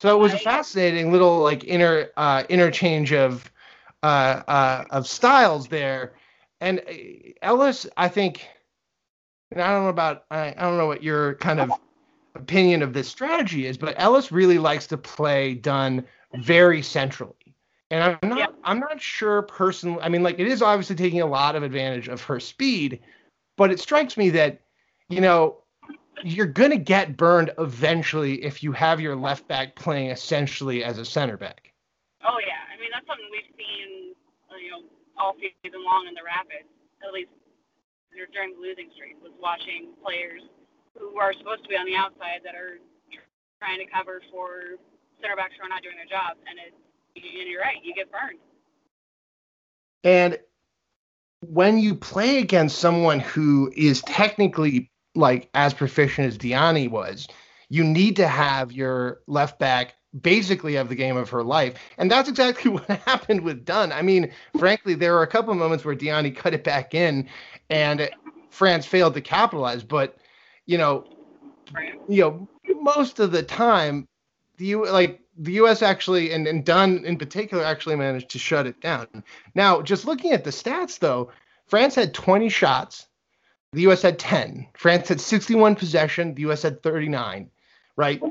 So 0.00 0.16
it 0.16 0.20
was 0.20 0.32
a 0.32 0.38
fascinating 0.38 1.10
little 1.10 1.40
like 1.40 1.64
inter 1.64 2.10
uh, 2.16 2.44
interchange 2.48 3.12
of 3.12 3.50
uh, 4.04 4.42
uh, 4.46 4.84
of 4.90 5.08
styles 5.08 5.66
there, 5.66 6.14
and 6.60 6.78
uh, 6.80 6.92
Ellis, 7.42 7.84
I 7.96 8.06
think, 8.08 8.46
and 9.50 9.60
I 9.60 9.72
don't 9.72 9.82
know 9.84 9.88
about 9.88 10.24
I, 10.30 10.54
I 10.56 10.62
don't 10.62 10.78
know 10.78 10.86
what 10.86 11.02
your 11.02 11.34
kind 11.34 11.58
of 11.58 11.72
opinion 12.36 12.82
of 12.82 12.92
this 12.92 13.08
strategy 13.08 13.66
is, 13.66 13.76
but 13.76 13.96
Ellis 13.98 14.30
really 14.30 14.58
likes 14.58 14.86
to 14.88 14.96
play 14.96 15.54
Dunn 15.54 16.04
very 16.34 16.80
centrally. 16.80 17.34
And 17.90 18.18
I'm 18.22 18.28
not 18.28 18.54
I'm 18.64 18.80
not 18.80 19.00
sure 19.00 19.42
personally. 19.42 20.00
I 20.02 20.08
mean, 20.08 20.22
like 20.22 20.38
it 20.38 20.46
is 20.46 20.60
obviously 20.60 20.96
taking 20.96 21.22
a 21.22 21.26
lot 21.26 21.56
of 21.56 21.62
advantage 21.62 22.08
of 22.08 22.20
her 22.22 22.38
speed, 22.38 23.00
but 23.56 23.70
it 23.70 23.80
strikes 23.80 24.16
me 24.16 24.30
that, 24.30 24.60
you 25.08 25.20
know, 25.20 25.62
you're 26.22 26.46
going 26.46 26.70
to 26.70 26.78
get 26.78 27.16
burned 27.16 27.50
eventually 27.58 28.44
if 28.44 28.62
you 28.62 28.72
have 28.72 29.00
your 29.00 29.16
left 29.16 29.48
back 29.48 29.74
playing 29.74 30.10
essentially 30.10 30.84
as 30.84 30.98
a 30.98 31.04
center 31.04 31.36
back. 31.36 31.72
Oh 32.24 32.38
yeah, 32.44 32.60
I 32.68 32.78
mean 32.78 32.90
that's 32.92 33.06
something 33.06 33.26
we've 33.32 33.56
seen, 33.56 34.12
uh, 34.52 34.56
you 34.56 34.70
know, 34.70 34.82
all 35.16 35.34
season 35.40 35.80
long 35.84 36.06
in 36.06 36.14
the 36.14 36.24
Rapids. 36.24 36.68
At 37.00 37.14
least 37.14 37.30
during 38.34 38.58
the 38.58 38.60
losing 38.60 38.90
streak, 38.98 39.16
was 39.22 39.32
watching 39.40 39.94
players 40.02 40.42
who 40.98 41.16
are 41.16 41.32
supposed 41.32 41.62
to 41.62 41.68
be 41.70 41.76
on 41.78 41.86
the 41.86 41.94
outside 41.94 42.42
that 42.42 42.58
are 42.58 42.82
trying 43.62 43.78
to 43.78 43.86
cover 43.86 44.20
for 44.30 44.76
center 45.22 45.38
backs 45.38 45.54
who 45.54 45.62
are 45.64 45.70
not 45.70 45.82
doing 45.82 45.94
their 45.94 46.10
job, 46.10 46.34
and 46.50 46.58
it, 46.58 46.74
and 47.24 47.48
you're 47.48 47.60
right, 47.60 47.76
you 47.82 47.94
get 47.94 48.10
burned. 48.10 48.38
And 50.04 50.38
when 51.40 51.78
you 51.78 51.94
play 51.94 52.38
against 52.38 52.78
someone 52.78 53.20
who 53.20 53.72
is 53.76 54.02
technically 54.02 54.90
like 55.14 55.48
as 55.54 55.74
proficient 55.74 56.28
as 56.28 56.38
Diani 56.38 56.90
was, 56.90 57.26
you 57.68 57.84
need 57.84 58.16
to 58.16 58.28
have 58.28 58.72
your 58.72 59.20
left 59.26 59.58
back 59.58 59.94
basically 60.18 60.74
have 60.74 60.88
the 60.88 60.94
game 60.94 61.16
of 61.16 61.30
her 61.30 61.44
life. 61.44 61.74
And 61.98 62.10
that's 62.10 62.28
exactly 62.28 62.70
what 62.72 62.86
happened 62.86 63.42
with 63.42 63.64
Dunn. 63.64 63.92
I 63.92 64.02
mean, 64.02 64.32
frankly, 64.58 64.94
there 64.94 65.12
were 65.12 65.22
a 65.22 65.26
couple 65.26 65.52
of 65.52 65.58
moments 65.58 65.84
where 65.84 65.94
Diani 65.94 66.34
cut 66.34 66.54
it 66.54 66.64
back 66.64 66.94
in 66.94 67.28
and 67.70 68.08
France 68.50 68.86
failed 68.86 69.14
to 69.14 69.20
capitalize, 69.20 69.82
but 69.82 70.16
you 70.66 70.78
know, 70.78 71.04
you 72.08 72.22
know, 72.22 72.48
most 72.80 73.18
of 73.20 73.32
the 73.32 73.42
time 73.42 74.06
the 74.56 74.66
U 74.66 74.86
like 74.90 75.20
the 75.38 75.52
US 75.52 75.82
actually 75.82 76.32
and, 76.32 76.46
and 76.46 76.64
Dunn 76.64 77.04
in 77.04 77.16
particular 77.16 77.64
actually 77.64 77.96
managed 77.96 78.30
to 78.30 78.38
shut 78.38 78.66
it 78.66 78.80
down. 78.80 79.06
Now, 79.54 79.82
just 79.82 80.04
looking 80.04 80.32
at 80.32 80.44
the 80.44 80.50
stats 80.50 80.98
though, 80.98 81.30
France 81.66 81.94
had 81.94 82.14
20 82.14 82.48
shots, 82.48 83.06
the 83.72 83.82
US 83.88 84.02
had 84.02 84.18
10. 84.18 84.66
France 84.76 85.08
had 85.08 85.20
61 85.20 85.76
possession, 85.76 86.34
the 86.34 86.42
US 86.50 86.62
had 86.62 86.82
39, 86.82 87.50
right? 87.96 88.22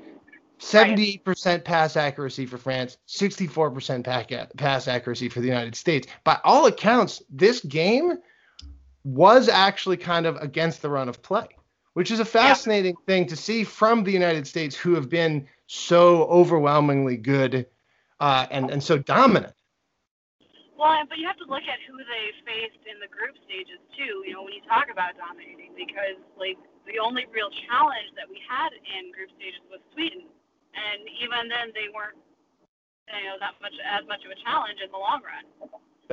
78% 0.60 1.64
pass 1.64 1.96
accuracy 1.96 2.46
for 2.46 2.58
France, 2.58 2.98
64% 3.08 4.58
pass 4.58 4.88
accuracy 4.88 5.30
for 5.30 5.40
the 5.40 5.48
United 5.48 5.76
States. 5.76 6.08
By 6.24 6.40
all 6.44 6.66
accounts, 6.66 7.22
this 7.30 7.62
game 7.62 8.18
was 9.04 9.48
actually 9.48 9.98
kind 9.98 10.26
of 10.26 10.36
against 10.38 10.82
the 10.82 10.90
run 10.90 11.10
of 11.10 11.22
play, 11.22 11.48
which 11.98 12.14
is 12.14 12.22
a 12.22 12.30
fascinating 12.30 12.94
thing 13.10 13.26
to 13.26 13.34
see 13.34 13.66
from 13.66 14.06
the 14.06 14.14
United 14.14 14.46
States, 14.46 14.78
who 14.78 14.94
have 14.94 15.10
been 15.10 15.50
so 15.66 16.30
overwhelmingly 16.30 17.18
good 17.18 17.66
uh, 18.22 18.46
and, 18.54 18.70
and 18.70 18.86
so 18.86 19.02
dominant. 19.02 19.58
Well, 20.78 20.94
but 21.10 21.18
you 21.18 21.26
have 21.26 21.42
to 21.42 21.50
look 21.50 21.66
at 21.66 21.82
who 21.90 21.98
they 21.98 22.38
faced 22.46 22.86
in 22.86 23.02
the 23.02 23.10
group 23.10 23.34
stages 23.50 23.82
too. 23.98 24.22
You 24.30 24.38
know, 24.38 24.46
when 24.46 24.54
you 24.54 24.62
talk 24.70 24.94
about 24.94 25.18
dominating, 25.18 25.74
because 25.74 26.22
like 26.38 26.62
the 26.86 27.02
only 27.02 27.26
real 27.34 27.50
challenge 27.66 28.14
that 28.14 28.30
we 28.30 28.38
had 28.46 28.78
in 28.78 29.10
group 29.10 29.34
stages 29.34 29.66
was 29.66 29.82
Sweden, 29.98 30.30
and 30.78 31.02
even 31.18 31.50
then 31.50 31.74
they 31.74 31.90
weren't, 31.90 32.22
you 33.10 33.26
know, 33.26 33.42
that 33.42 33.58
much 33.58 33.74
as 33.82 34.06
much 34.06 34.22
of 34.22 34.30
a 34.30 34.38
challenge 34.46 34.78
in 34.86 34.94
the 34.94 35.02
long 35.02 35.26
run. 35.26 35.50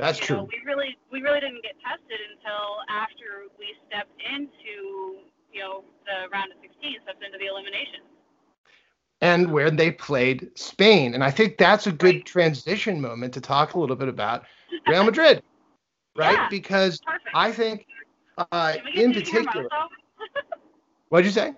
That's 0.01 0.17
you 0.17 0.33
true. 0.33 0.37
Know, 0.41 0.49
we 0.49 0.65
really 0.65 0.97
we 1.13 1.21
really 1.21 1.45
didn't 1.45 1.61
get 1.61 1.77
tested 1.85 2.17
until 2.33 2.81
after 2.89 3.53
we 3.61 3.69
stepped 3.85 4.17
into 4.17 5.29
you 5.55 5.61
know 5.61 5.83
the 6.05 6.29
round 6.31 6.51
of 6.51 6.57
16, 6.61 6.99
stepped 7.03 7.23
into 7.23 7.37
the 7.39 7.47
eliminations. 7.47 8.03
and 9.21 9.51
where 9.51 9.71
they 9.71 9.91
played 9.91 10.51
Spain. 10.55 11.13
And 11.15 11.23
I 11.23 11.31
think 11.31 11.57
that's 11.57 11.87
a 11.87 11.91
good 11.91 12.25
transition 12.25 13.01
moment 13.01 13.33
to 13.35 13.41
talk 13.41 13.73
a 13.73 13.79
little 13.79 13.95
bit 13.95 14.09
about 14.09 14.43
Real 14.87 15.03
Madrid, 15.05 15.41
right? 16.17 16.33
Yeah, 16.33 16.47
because 16.49 16.99
I 17.33 17.51
think, 17.51 17.87
uh, 18.37 18.73
Can 18.73 18.85
we 18.85 18.91
get 18.93 19.03
in 19.05 19.13
particular, 19.13 19.69
what'd 21.09 21.25
you 21.25 21.31
say? 21.31 21.53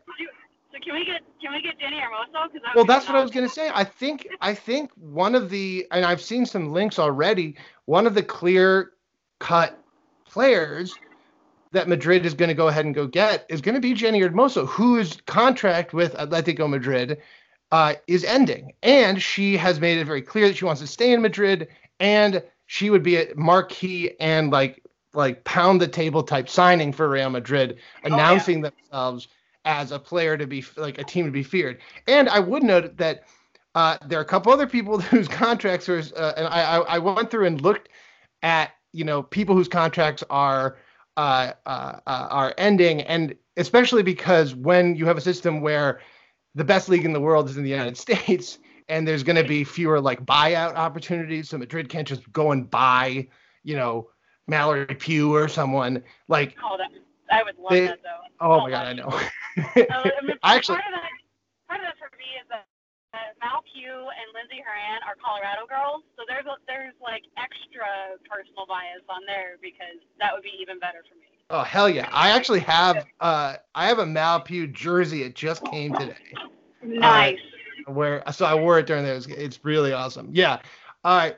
So 0.71 0.79
can 0.83 0.93
we 0.93 1.05
get 1.05 1.21
can 1.41 1.53
we 1.53 1.61
get 1.61 1.79
Jenni 1.79 1.99
Hermoso? 1.99 2.49
Well, 2.75 2.85
that's 2.85 3.07
what 3.07 3.15
I 3.17 3.21
was 3.21 3.31
going 3.31 3.47
to 3.47 3.53
say. 3.53 3.71
I 3.73 3.83
think 3.83 4.27
I 4.41 4.53
think 4.53 4.91
one 4.95 5.33
of 5.35 5.49
the 5.49 5.87
and 5.91 6.05
I've 6.05 6.21
seen 6.21 6.45
some 6.45 6.71
links 6.71 6.99
already. 6.99 7.55
One 7.85 8.05
of 8.05 8.13
the 8.13 8.23
clear 8.23 8.91
cut 9.39 9.77
players 10.25 10.95
that 11.77 11.87
Madrid 11.87 12.25
is 12.25 12.33
going 12.33 12.49
to 12.49 12.55
go 12.55 12.67
ahead 12.67 12.85
and 12.85 12.95
go 12.95 13.05
get 13.05 13.45
is 13.49 13.61
going 13.61 13.75
to 13.75 13.81
be 13.81 13.93
Jenni 13.93 14.19
Hermoso, 14.19 14.65
whose 14.65 15.21
contract 15.27 15.93
with 15.93 16.15
Atletico 16.15 16.67
Madrid 16.67 17.21
uh, 17.71 17.93
is 18.07 18.23
ending, 18.23 18.73
and 18.81 19.21
she 19.21 19.57
has 19.57 19.79
made 19.79 19.99
it 19.99 20.05
very 20.05 20.23
clear 20.23 20.47
that 20.47 20.57
she 20.57 20.65
wants 20.65 20.81
to 20.81 20.87
stay 20.87 21.13
in 21.13 21.21
Madrid, 21.21 21.67
and 21.99 22.41
she 22.65 22.89
would 22.89 23.03
be 23.03 23.17
a 23.17 23.27
marquee 23.35 24.11
and 24.19 24.49
like 24.51 24.83
like 25.13 25.43
pound 25.43 25.79
the 25.79 25.87
table 25.87 26.23
type 26.23 26.49
signing 26.49 26.91
for 26.91 27.07
Real 27.07 27.29
Madrid, 27.29 27.77
announcing 28.03 28.61
themselves 28.61 29.27
as 29.63 29.91
a 29.91 29.99
player 29.99 30.35
to 30.35 30.47
be 30.47 30.65
like 30.77 30.97
a 30.97 31.03
team 31.03 31.25
to 31.25 31.31
be 31.31 31.43
feared. 31.43 31.77
And 32.07 32.27
I 32.27 32.39
would 32.39 32.63
note 32.63 32.97
that 32.97 33.25
uh, 33.75 33.97
there 34.07 34.17
are 34.17 34.23
a 34.23 34.25
couple 34.25 34.51
other 34.51 34.67
people 34.67 34.99
whose 35.11 35.27
contracts 35.27 35.87
are, 35.87 35.99
uh, 36.15 36.33
and 36.37 36.47
I, 36.47 36.61
I 36.61 36.79
I 36.95 36.97
went 36.97 37.29
through 37.29 37.45
and 37.45 37.61
looked 37.61 37.89
at 38.41 38.71
you 38.93 39.03
know 39.03 39.21
people 39.21 39.53
whose 39.53 39.67
contracts 39.67 40.23
are 40.31 40.77
uh, 41.17 41.53
uh, 41.65 41.99
uh, 42.07 42.27
are 42.29 42.53
ending, 42.57 43.01
and 43.01 43.35
especially 43.57 44.03
because 44.03 44.55
when 44.55 44.95
you 44.95 45.05
have 45.05 45.17
a 45.17 45.21
system 45.21 45.61
where 45.61 45.99
the 46.55 46.63
best 46.63 46.87
league 46.89 47.05
in 47.05 47.11
the 47.13 47.19
world 47.19 47.49
is 47.49 47.57
in 47.57 47.63
the 47.63 47.69
United 47.69 47.97
States, 48.05 48.59
and 48.87 49.07
there's 49.07 49.23
going 49.23 49.35
to 49.35 49.43
be 49.43 49.63
fewer 49.63 49.99
like 49.99 50.25
buyout 50.25 50.75
opportunities, 50.75 51.49
so 51.49 51.57
Madrid 51.57 51.89
can't 51.89 52.07
just 52.07 52.31
go 52.31 52.51
and 52.51 52.69
buy, 52.69 53.27
you 53.63 53.75
know, 53.75 54.09
Mallory 54.47 54.85
Pugh 54.85 55.35
or 55.35 55.47
someone 55.49 56.01
like. 56.29 56.55
Oh, 56.63 56.77
that, 56.77 56.91
I 57.29 57.43
would 57.43 57.57
love 57.57 57.71
They- 57.71 57.87
that 57.87 57.99
though. 58.03 58.21
Oh 58.39 58.61
my 58.61 58.69
god, 58.69 58.85
I 58.87 58.93
know. 58.93 59.07
Uh, 59.07 59.19
I 59.91 60.21
mean, 60.23 60.37
actually, 60.43 60.77
part 60.77 60.93
of 60.93 61.01
that, 61.01 61.09
part 61.67 61.79
of 61.81 61.85
that 61.87 61.97
for 61.97 62.15
me 62.17 62.25
is 62.39 62.47
that 62.49 62.65
Mal 63.41 63.63
Pugh 63.67 64.07
and 64.09 64.27
Lindsey 64.33 64.63
Horan 64.65 65.01
are 65.07 65.15
Colorado 65.23 65.65
girls, 65.67 66.03
so 66.15 66.23
there's 66.27 66.45
a, 66.45 66.55
there's 66.67 66.93
like 67.01 67.23
extra 67.37 68.17
personal 68.29 68.65
bias 68.67 69.03
on 69.09 69.21
there 69.27 69.57
because 69.61 69.99
that 70.19 70.33
would 70.33 70.43
be 70.43 70.53
even 70.59 70.79
better 70.79 71.03
for 71.07 71.15
me. 71.15 71.27
oh 71.49 71.63
hell 71.63 71.89
yeah, 71.89 72.09
I 72.11 72.31
actually 72.31 72.61
have 72.61 73.05
uh 73.19 73.55
I 73.75 73.87
have 73.87 73.99
a 73.99 74.05
Mal 74.05 74.41
Pugh 74.41 74.67
jersey. 74.67 75.23
It 75.23 75.35
just 75.35 75.63
came 75.65 75.93
today. 75.93 76.15
Nice. 76.83 77.37
Uh, 77.87 77.91
where 77.91 78.23
so 78.31 78.45
I 78.45 78.55
wore 78.55 78.79
it 78.79 78.87
during. 78.87 79.05
It's, 79.05 79.27
it's 79.27 79.63
really 79.63 79.93
awesome. 79.93 80.29
Yeah. 80.31 80.59
All 81.03 81.17
right. 81.17 81.37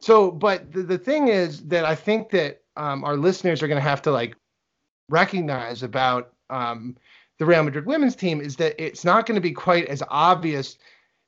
So, 0.00 0.30
but 0.30 0.72
the, 0.72 0.82
the 0.82 0.98
thing 0.98 1.28
is 1.28 1.62
that 1.68 1.84
I 1.84 1.94
think 1.94 2.30
that 2.30 2.62
um, 2.76 3.04
our 3.04 3.16
listeners 3.16 3.62
are 3.62 3.68
going 3.68 3.82
to 3.82 3.88
have 3.88 4.02
to 4.02 4.12
like 4.12 4.36
recognize 5.08 5.82
about 5.82 6.32
um, 6.50 6.96
the 7.38 7.46
Real 7.46 7.62
Madrid 7.62 7.86
women's 7.86 8.16
team 8.16 8.40
is 8.40 8.56
that 8.56 8.80
it's 8.82 9.04
not 9.04 9.26
going 9.26 9.34
to 9.34 9.40
be 9.40 9.52
quite 9.52 9.86
as 9.86 10.02
obvious 10.08 10.78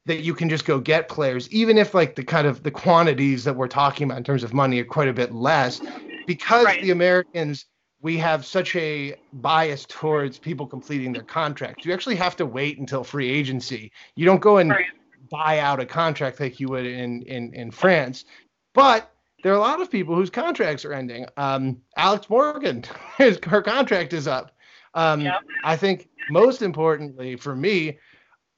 that 0.06 0.20
you 0.22 0.34
can 0.34 0.48
just 0.48 0.64
go 0.64 0.80
get 0.80 1.08
players, 1.08 1.50
even 1.50 1.76
if 1.78 1.94
like 1.94 2.14
the 2.16 2.24
kind 2.24 2.46
of 2.46 2.62
the 2.62 2.70
quantities 2.70 3.44
that 3.44 3.54
we're 3.54 3.68
talking 3.68 4.06
about 4.06 4.18
in 4.18 4.24
terms 4.24 4.42
of 4.42 4.54
money 4.54 4.80
are 4.80 4.84
quite 4.84 5.08
a 5.08 5.12
bit 5.12 5.32
less, 5.32 5.80
because 6.26 6.66
the 6.80 6.90
Americans 6.90 7.66
we 8.02 8.16
have 8.16 8.46
such 8.46 8.74
a 8.76 9.14
bias 9.34 9.84
towards 9.86 10.38
people 10.38 10.66
completing 10.66 11.12
their 11.12 11.22
contracts. 11.22 11.84
You 11.84 11.92
actually 11.92 12.16
have 12.16 12.34
to 12.36 12.46
wait 12.46 12.78
until 12.78 13.04
free 13.04 13.28
agency. 13.28 13.92
You 14.16 14.24
don't 14.24 14.40
go 14.40 14.56
and 14.56 14.70
Right. 14.70 14.86
buy 15.30 15.58
out 15.58 15.80
a 15.80 15.86
contract 15.86 16.40
like 16.40 16.58
you 16.58 16.68
would 16.68 16.86
in 16.86 17.22
in 17.22 17.52
in 17.52 17.70
France. 17.70 18.24
But 18.72 19.12
there 19.42 19.52
are 19.52 19.56
a 19.56 19.60
lot 19.60 19.80
of 19.80 19.90
people 19.90 20.14
whose 20.14 20.30
contracts 20.30 20.84
are 20.84 20.92
ending. 20.92 21.26
Um, 21.36 21.82
Alex 21.96 22.28
Morgan, 22.28 22.84
his, 23.18 23.38
her 23.46 23.62
contract 23.62 24.12
is 24.12 24.26
up. 24.26 24.52
Um, 24.94 25.22
Yep. 25.22 25.40
I 25.64 25.76
think 25.76 26.08
most 26.30 26.62
importantly 26.62 27.36
for 27.36 27.54
me, 27.54 27.98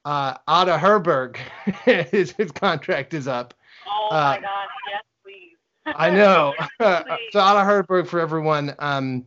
uh, 0.04 0.34
Ada 0.48 0.78
Hegerberg, 0.78 1.36
his, 2.10 2.32
his 2.32 2.50
contract 2.52 3.14
is 3.14 3.28
up. 3.28 3.54
Oh 3.86 4.08
Uh, 4.10 4.36
my 4.36 4.40
gosh, 4.40 4.68
yes, 4.90 5.02
please. 5.24 5.56
I 5.86 6.10
know. 6.10 6.54
so 6.80 7.04
Please. 7.04 7.28
Ada 7.34 7.64
Hegerberg, 7.64 8.06
for 8.06 8.20
everyone, 8.20 8.74
um, 8.78 9.26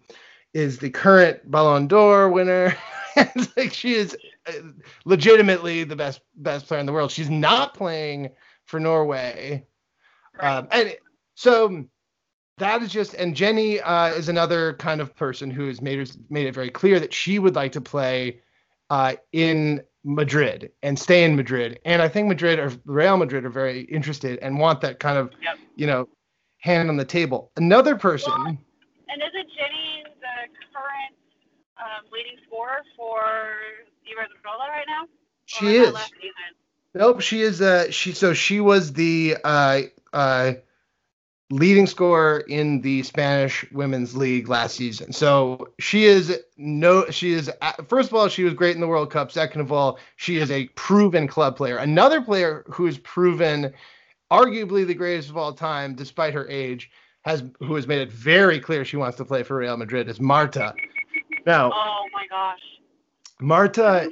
is 0.53 0.77
the 0.79 0.89
current 0.89 1.49
Ballon 1.51 1.87
d'Or 1.87 2.29
winner. 2.29 2.75
Like 3.55 3.71
she 3.73 3.93
is 3.93 4.15
uh, 4.47 4.51
legitimately 5.05 5.85
the 5.85 5.95
best 5.95 6.19
best 6.35 6.67
player 6.67 6.81
in 6.81 6.85
the 6.85 6.91
world. 6.91 7.11
She's 7.11 7.29
not 7.29 7.73
playing 7.73 8.31
for 8.65 8.77
Norway, 8.77 9.65
Right. 10.41 10.57
um, 10.57 10.67
and 10.71 10.97
so 11.35 11.85
that 12.57 12.81
is 12.81 12.91
just. 12.91 13.13
And 13.13 13.33
Jenni 13.33 13.79
uh, 13.83 14.13
is 14.17 14.27
another 14.27 14.73
kind 14.73 14.99
of 14.99 15.15
person 15.15 15.49
who 15.49 15.67
has 15.67 15.81
made 15.81 16.11
made 16.29 16.45
it 16.47 16.53
very 16.53 16.69
clear 16.69 16.99
that 16.99 17.13
she 17.13 17.39
would 17.39 17.55
like 17.55 17.71
to 17.71 17.79
play 17.81 18.41
uh, 18.89 19.15
in 19.31 19.81
Madrid 20.05 20.71
and 20.83 20.97
stay 20.97 21.23
in 21.23 21.35
Madrid. 21.35 21.79
And 21.83 22.01
I 22.01 22.07
think 22.07 22.27
Madrid 22.27 22.59
or 22.59 22.71
Real 22.85 23.17
Madrid 23.17 23.43
are 23.43 23.49
very 23.49 23.81
interested 23.81 24.37
and 24.39 24.59
want 24.59 24.81
that 24.81 24.99
kind 24.99 25.17
of, 25.17 25.31
Yep. 25.41 25.57
you 25.75 25.87
know, 25.87 26.07
hand 26.59 26.89
on 26.89 26.97
the 26.97 27.05
table. 27.05 27.51
Another 27.57 27.95
person. 27.95 28.31
And 28.33 28.57
isn't 29.21 29.49
Jenni 29.49 30.03
the 30.21 30.35
current 30.71 31.15
um, 31.77 32.05
leading 32.13 32.37
scorer 32.47 32.83
for 32.95 33.19
Iberdrola 34.05 34.69
right 34.69 34.85
now? 34.87 35.07
She 35.45 35.77
that 35.79 35.89
is. 35.89 35.95
Nope, 36.93 37.21
she 37.21 37.41
is. 37.41 37.61
Uh, 37.61 37.91
she 37.91 38.13
so 38.13 38.33
she 38.33 38.59
was 38.61 38.93
the 38.93 39.37
uh, 39.43 39.81
uh, 40.13 40.53
leading 41.51 41.85
scorer 41.85 42.39
in 42.47 42.81
the 42.81 43.03
Spanish 43.03 43.65
Women's 43.71 44.15
League 44.15 44.49
last 44.49 44.75
season. 44.75 45.13
So 45.13 45.69
she 45.79 46.05
is 46.05 46.39
no. 46.57 47.09
She 47.09 47.33
is 47.33 47.51
first 47.87 48.09
of 48.09 48.15
all, 48.15 48.27
she 48.27 48.43
was 48.43 48.53
great 48.53 48.75
in 48.75 48.81
the 48.81 48.87
World 48.87 49.11
Cup. 49.11 49.31
Second 49.31 49.61
of 49.61 49.71
all, 49.71 49.99
she 50.15 50.37
is 50.37 50.49
a 50.51 50.67
proven 50.69 51.27
club 51.27 51.55
player. 51.55 51.77
Another 51.77 52.21
player 52.21 52.63
who 52.67 52.87
is 52.87 52.97
proven, 52.99 53.73
arguably 54.31 54.85
the 54.85 54.93
greatest 54.93 55.29
of 55.29 55.37
all 55.37 55.53
time, 55.53 55.95
despite 55.95 56.33
her 56.33 56.47
age, 56.49 56.89
has 57.21 57.43
who 57.59 57.75
has 57.75 57.87
made 57.87 58.01
it 58.01 58.11
very 58.11 58.59
clear 58.59 58.83
she 58.83 58.97
wants 58.97 59.17
to 59.17 59.25
play 59.25 59.43
for 59.43 59.57
Real 59.57 59.77
Madrid 59.77 60.09
is 60.09 60.19
Marta. 60.19 60.73
Now, 61.45 61.71
Oh 61.73 62.05
my 62.11 62.25
gosh. 62.29 62.59
Marta. 63.39 64.09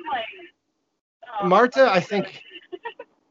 Oh, 1.41 1.47
Marta, 1.47 1.89
I 1.91 1.99
think, 1.99 2.41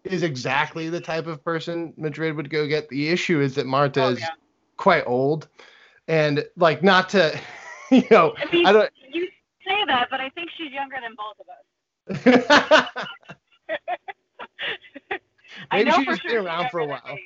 is 0.05 0.23
exactly 0.23 0.89
the 0.89 1.01
type 1.01 1.27
of 1.27 1.45
person 1.45 1.93
Madrid 1.97 2.37
would 2.37 2.51
go 2.51 2.67
get. 2.67 2.89
The 2.89 3.09
issue 3.09 3.41
is 3.41 3.55
that 3.55 3.67
Marta 3.67 4.03
Oh, 4.05 4.09
is 4.11 4.21
yeah. 4.21 4.29
quite 4.77 5.05
old, 5.07 5.49
and 6.09 6.45
like 6.57 6.83
not 6.83 7.09
to, 7.11 7.39
you 7.91 8.05
know, 8.11 8.35
I 8.37 8.45
mean, 8.53 8.67
I 8.67 8.73
don't. 8.73 8.91
you 9.11 9.29
say 9.67 9.85
that, 9.87 10.09
but 10.11 10.21
I 10.21 10.29
think 10.31 10.51
she's 10.57 10.73
younger 10.73 10.97
than 11.01 11.15
both 11.17 11.39
of 11.41 11.47
us. 11.49 11.63
I 15.71 15.79
Maybe 15.79 15.91
know 15.91 15.97
she's 15.99 16.07
just 16.07 16.23
been 16.25 16.31
sure 16.33 16.41
she's 16.41 16.47
around 16.47 16.71
for 16.71 16.81
a 16.81 16.87
while. 16.87 17.19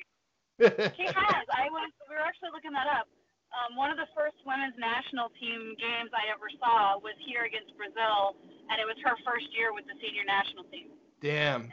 She 0.97 1.05
has. 1.05 1.45
I 1.53 1.69
was. 1.69 1.91
We 2.09 2.15
were 2.15 2.21
actually 2.25 2.49
looking 2.53 2.73
that 2.73 2.87
up. 2.89 3.07
Um, 3.53 3.77
one 3.77 3.89
of 3.89 3.97
the 3.97 4.09
first 4.17 4.35
women's 4.45 4.73
national 4.77 5.29
team 5.39 5.73
games 5.79 6.09
I 6.13 6.29
ever 6.33 6.49
saw 6.59 6.97
was 6.99 7.13
here 7.25 7.45
against 7.45 7.77
Brazil, 7.77 8.35
and 8.69 8.81
it 8.81 8.85
was 8.85 8.97
her 9.05 9.13
first 9.25 9.45
year 9.53 9.73
with 9.73 9.85
the 9.85 9.93
senior 10.01 10.25
national 10.25 10.65
team. 10.73 10.93
Damn. 11.21 11.71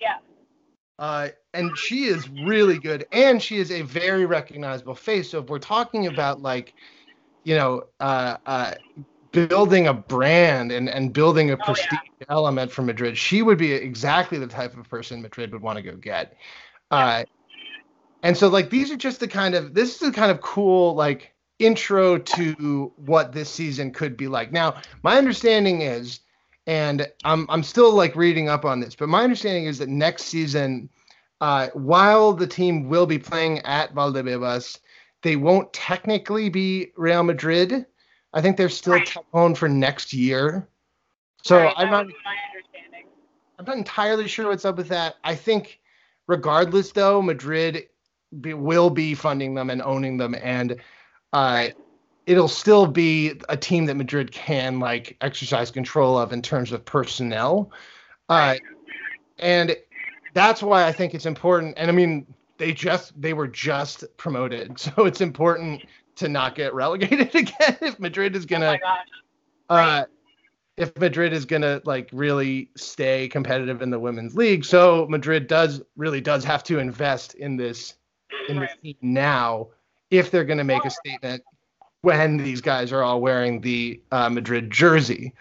Yeah. 0.00 0.16
Uh, 0.98 1.28
and 1.52 1.76
she 1.76 2.04
is 2.04 2.28
really 2.28 2.78
good, 2.78 3.06
and 3.12 3.42
she 3.42 3.58
is 3.58 3.70
a 3.70 3.82
very 3.82 4.26
recognizable 4.26 4.94
face. 4.94 5.30
So 5.30 5.40
if 5.40 5.48
we're 5.48 5.58
talking 5.58 6.06
about 6.06 6.40
like, 6.40 6.74
you 7.44 7.56
know, 7.56 7.84
uh, 8.00 8.36
uh, 8.46 8.74
building 9.32 9.88
a 9.88 9.94
brand 9.94 10.70
and 10.70 10.88
and 10.88 11.12
building 11.12 11.50
a 11.50 11.54
Oh, 11.54 11.56
yeah. 11.56 11.64
prestige 11.64 11.98
element 12.28 12.70
for 12.70 12.82
Madrid, 12.82 13.18
she 13.18 13.42
would 13.42 13.58
be 13.58 13.72
exactly 13.72 14.38
the 14.38 14.46
type 14.46 14.76
of 14.76 14.88
person 14.88 15.20
Madrid 15.20 15.52
would 15.52 15.62
want 15.62 15.76
to 15.76 15.82
go 15.82 15.96
get. 15.96 16.36
Uh, 16.90 17.24
and 18.22 18.36
so 18.36 18.48
like 18.48 18.70
these 18.70 18.90
are 18.90 18.96
just 18.96 19.20
the 19.20 19.28
kind 19.28 19.54
of 19.54 19.74
this 19.74 19.94
is 19.94 19.98
the 19.98 20.12
kind 20.12 20.30
of 20.30 20.40
cool 20.40 20.94
like 20.94 21.34
intro 21.58 22.18
to 22.18 22.92
what 22.96 23.32
this 23.32 23.50
season 23.50 23.92
could 23.92 24.16
be 24.16 24.28
like. 24.28 24.52
Now, 24.52 24.76
my 25.02 25.18
understanding 25.18 25.82
is 25.82 26.20
and 26.66 27.06
I'm 27.24 27.46
I'm 27.48 27.62
still 27.62 27.92
like 27.92 28.16
reading 28.16 28.48
up 28.48 28.64
on 28.64 28.80
this, 28.80 28.94
but 28.94 29.08
my 29.08 29.22
understanding 29.22 29.66
is 29.66 29.78
that 29.78 29.88
next 29.88 30.24
season, 30.24 30.88
uh, 31.40 31.68
while 31.74 32.32
the 32.32 32.46
team 32.46 32.88
will 32.88 33.06
be 33.06 33.18
playing 33.18 33.58
at 33.60 33.94
Valdebebas, 33.94 34.78
they 35.22 35.36
won't 35.36 35.72
technically 35.72 36.48
be 36.48 36.92
Real 36.96 37.22
Madrid. 37.22 37.86
I 38.32 38.40
think 38.40 38.56
they're 38.56 38.68
still 38.68 38.94
Right. 38.94 39.06
Tacón 39.06 39.56
for 39.56 39.68
next 39.68 40.12
year. 40.12 40.68
So 41.42 41.58
Right, 41.58 41.74
I'm 41.76 41.90
not 41.90 42.06
my 42.06 42.36
understanding. 42.50 43.06
I'm 43.58 43.64
not 43.66 43.76
entirely 43.76 44.26
sure 44.26 44.48
what's 44.48 44.64
up 44.64 44.76
with 44.76 44.88
that. 44.88 45.16
I 45.22 45.34
think, 45.34 45.80
regardless 46.26 46.92
though, 46.92 47.20
Madrid 47.20 47.88
be, 48.40 48.54
will 48.54 48.90
be 48.90 49.14
funding 49.14 49.54
them 49.54 49.70
and 49.70 49.82
owning 49.82 50.16
them, 50.16 50.34
and 50.42 50.80
uh, 51.32 51.68
it'll 52.26 52.48
still 52.48 52.86
be 52.86 53.40
a 53.48 53.56
team 53.56 53.86
that 53.86 53.96
Madrid 53.96 54.32
can 54.32 54.80
like 54.80 55.16
exercise 55.20 55.70
control 55.70 56.18
of 56.18 56.32
in 56.32 56.42
terms 56.42 56.72
of 56.72 56.84
personnel. 56.84 57.70
Uh, 58.28 58.56
and 59.38 59.76
that's 60.32 60.62
why 60.62 60.86
I 60.86 60.92
think 60.92 61.14
it's 61.14 61.26
important. 61.26 61.74
And 61.76 61.90
I 61.90 61.94
mean, 61.94 62.26
they 62.58 62.72
just 62.72 63.20
they 63.20 63.32
were 63.32 63.48
just 63.48 64.04
promoted, 64.16 64.78
so 64.78 65.06
it's 65.06 65.20
important 65.20 65.84
to 66.16 66.28
not 66.28 66.54
get 66.54 66.74
relegated 66.74 67.34
again 67.34 67.76
if 67.80 67.98
Madrid 67.98 68.36
is 68.36 68.44
Oh 68.44 68.48
gonna 68.48 68.66
my 68.66 68.78
gosh. 68.78 69.06
uh, 69.68 70.04
if 70.76 70.96
Madrid 70.98 71.32
is 71.32 71.44
gonna 71.44 71.82
like 71.84 72.08
really 72.12 72.70
stay 72.76 73.28
competitive 73.28 73.82
in 73.82 73.90
the 73.90 73.98
women's 73.98 74.34
league. 74.34 74.64
So 74.64 75.06
Madrid 75.08 75.46
does 75.46 75.82
really 75.96 76.20
does 76.20 76.44
have 76.44 76.64
to 76.64 76.78
invest 76.78 77.34
in 77.34 77.56
this 77.56 77.94
in 78.48 78.60
this 78.60 78.70
team 78.82 78.96
now 79.02 79.68
if 80.10 80.30
they're 80.30 80.44
gonna 80.44 80.64
make 80.64 80.84
a 80.84 80.90
statement 80.90 81.42
when 82.04 82.36
these 82.36 82.60
guys 82.60 82.92
are 82.92 83.02
all 83.02 83.20
wearing 83.20 83.60
the 83.60 84.00
uh, 84.12 84.28
Madrid 84.28 84.70
jersey. 84.70 85.34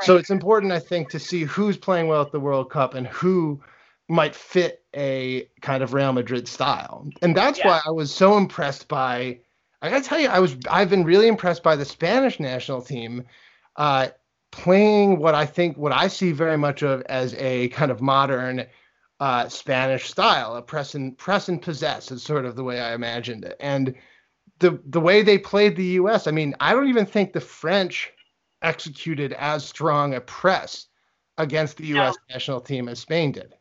So 0.00 0.16
it's 0.16 0.30
important, 0.30 0.72
I 0.72 0.78
think, 0.78 1.10
to 1.10 1.18
see 1.18 1.44
who's 1.44 1.76
playing 1.76 2.08
well 2.08 2.22
at 2.22 2.32
the 2.32 2.40
World 2.40 2.70
Cup 2.70 2.94
and 2.94 3.06
who 3.06 3.60
might 4.08 4.34
fit 4.34 4.84
a 4.94 5.48
kind 5.60 5.82
of 5.82 5.94
Real 5.94 6.12
Madrid 6.12 6.48
style. 6.48 7.06
And 7.22 7.36
that's 7.36 7.58
Yeah. 7.58 7.68
why 7.68 7.80
I 7.86 7.90
was 7.90 8.12
so 8.12 8.36
impressed 8.36 8.88
by. 8.88 9.40
I 9.80 9.90
gotta 9.90 10.04
tell 10.04 10.20
you, 10.20 10.28
I 10.28 10.38
was 10.38 10.56
I've 10.70 10.90
been 10.90 11.04
really 11.04 11.28
impressed 11.28 11.62
by 11.62 11.76
the 11.76 11.84
Spanish 11.84 12.38
national 12.38 12.82
team 12.82 13.24
uh, 13.76 14.08
playing 14.50 15.18
what 15.18 15.34
I 15.34 15.46
think 15.46 15.76
what 15.76 15.92
I 15.92 16.08
see 16.08 16.32
very 16.32 16.58
much 16.58 16.82
of 16.82 17.02
as 17.02 17.34
a 17.34 17.68
kind 17.68 17.90
of 17.90 18.00
modern 18.00 18.66
uh, 19.18 19.48
Spanish 19.48 20.10
style, 20.10 20.56
a 20.56 20.62
press 20.62 20.94
and 20.94 21.16
press 21.16 21.48
and 21.48 21.62
possess 21.62 22.10
is 22.10 22.22
sort 22.22 22.44
of 22.44 22.56
the 22.56 22.64
way 22.64 22.80
I 22.80 22.94
imagined 22.94 23.44
it. 23.44 23.56
And 23.60 23.94
the 24.62 24.80
the 24.86 25.00
way 25.00 25.20
they 25.22 25.36
played 25.36 25.76
the 25.76 26.00
U.S. 26.00 26.26
I 26.26 26.30
mean, 26.30 26.54
I 26.60 26.72
don't 26.72 26.88
even 26.88 27.04
think 27.04 27.34
the 27.34 27.42
French 27.42 28.10
executed 28.62 29.34
as 29.34 29.66
strong 29.66 30.14
a 30.14 30.20
press 30.22 30.86
against 31.36 31.76
the 31.76 31.86
U.S. 31.98 32.16
national 32.30 32.62
team 32.62 32.88
as 32.88 33.00
Spain 33.00 33.32
did. 33.32 33.54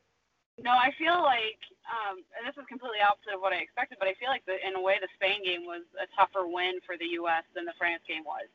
No, 0.62 0.70
I 0.70 0.94
feel 0.94 1.18
like, 1.26 1.58
um, 1.90 2.22
and 2.38 2.46
this 2.46 2.54
is 2.54 2.70
completely 2.70 3.02
opposite 3.02 3.34
of 3.34 3.42
what 3.42 3.52
I 3.52 3.66
expected, 3.66 3.98
but 3.98 4.08
I 4.08 4.14
feel 4.22 4.30
like 4.30 4.46
the, 4.46 4.62
in 4.62 4.78
a 4.78 4.82
way 4.82 5.02
the 5.02 5.10
Spain 5.18 5.42
game 5.42 5.66
was 5.66 5.82
a 5.98 6.06
tougher 6.14 6.46
win 6.46 6.78
for 6.86 6.96
the 7.02 7.18
U.S. 7.26 7.44
than 7.58 7.66
the 7.66 7.74
France 7.82 8.06
game 8.06 8.24
was. 8.24 8.46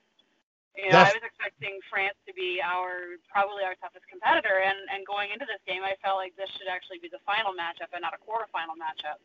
You 0.79 0.93
know, 0.93 1.03
I 1.03 1.11
was 1.11 1.25
expecting 1.25 1.81
France 1.89 2.21
to 2.29 2.37
be 2.37 2.61
our 2.61 3.17
probably 3.33 3.65
our 3.65 3.75
toughest 3.81 4.05
competitor, 4.13 4.61
and 4.61 4.77
and 4.93 5.09
going 5.09 5.33
into 5.33 5.49
this 5.49 5.59
game, 5.65 5.81
I 5.81 5.97
felt 6.05 6.21
like 6.21 6.37
this 6.37 6.53
should 6.53 6.69
actually 6.69 7.01
be 7.01 7.09
the 7.09 7.25
final 7.25 7.57
matchup 7.57 7.97
and 7.97 8.05
not 8.05 8.13
a 8.13 8.21
quarterfinal 8.21 8.77
matchup. 8.77 9.19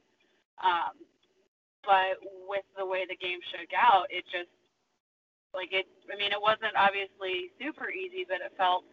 Um, 0.63 0.95
but 1.85 2.17
with 2.47 2.65
the 2.77 2.85
way 2.85 3.05
the 3.07 3.15
game 3.15 3.39
shook 3.51 3.69
out, 3.77 4.05
it 4.09 4.23
just 4.31 4.49
like 5.53 5.69
it. 5.71 5.87
I 6.11 6.17
mean, 6.17 6.31
it 6.31 6.41
wasn't 6.41 6.75
obviously 6.77 7.51
super 7.59 7.89
easy, 7.89 8.25
but 8.27 8.37
it 8.41 8.53
felt 8.57 8.83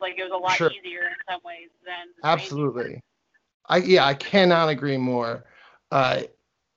like 0.00 0.18
it 0.18 0.22
was 0.22 0.32
a 0.32 0.36
lot 0.36 0.52
Sure. 0.52 0.70
easier 0.70 1.02
in 1.02 1.16
some 1.28 1.40
ways 1.44 1.68
than 1.84 2.08
the 2.16 2.22
Spain 2.22 2.36
game. 2.36 2.38
Absolutely. 2.38 3.02
I 3.68 3.76
yeah, 3.78 4.06
I 4.06 4.14
cannot 4.14 4.68
agree 4.68 4.96
more. 4.96 5.44
Uh, 5.90 6.22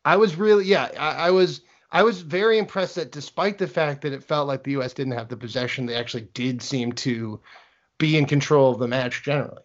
I 0.05 0.17
was 0.17 0.35
really 0.35 0.65
yeah, 0.65 0.89
I, 0.99 1.27
I 1.27 1.31
was 1.31 1.61
I 1.91 2.03
was 2.03 2.21
very 2.21 2.57
impressed 2.57 2.95
that 2.95 3.11
despite 3.11 3.57
the 3.57 3.67
fact 3.67 4.01
that 4.01 4.13
it 4.13 4.23
felt 4.23 4.47
like 4.47 4.63
the 4.63 4.71
U.S. 4.71 4.93
didn't 4.93 5.13
have 5.13 5.29
the 5.29 5.37
possession, 5.37 5.85
they 5.85 5.95
actually 5.95 6.27
did 6.33 6.61
seem 6.61 6.91
to 6.93 7.39
be 7.97 8.17
in 8.17 8.25
control 8.25 8.71
of 8.71 8.79
the 8.79 8.87
match 8.87 9.23
generally. 9.23 9.61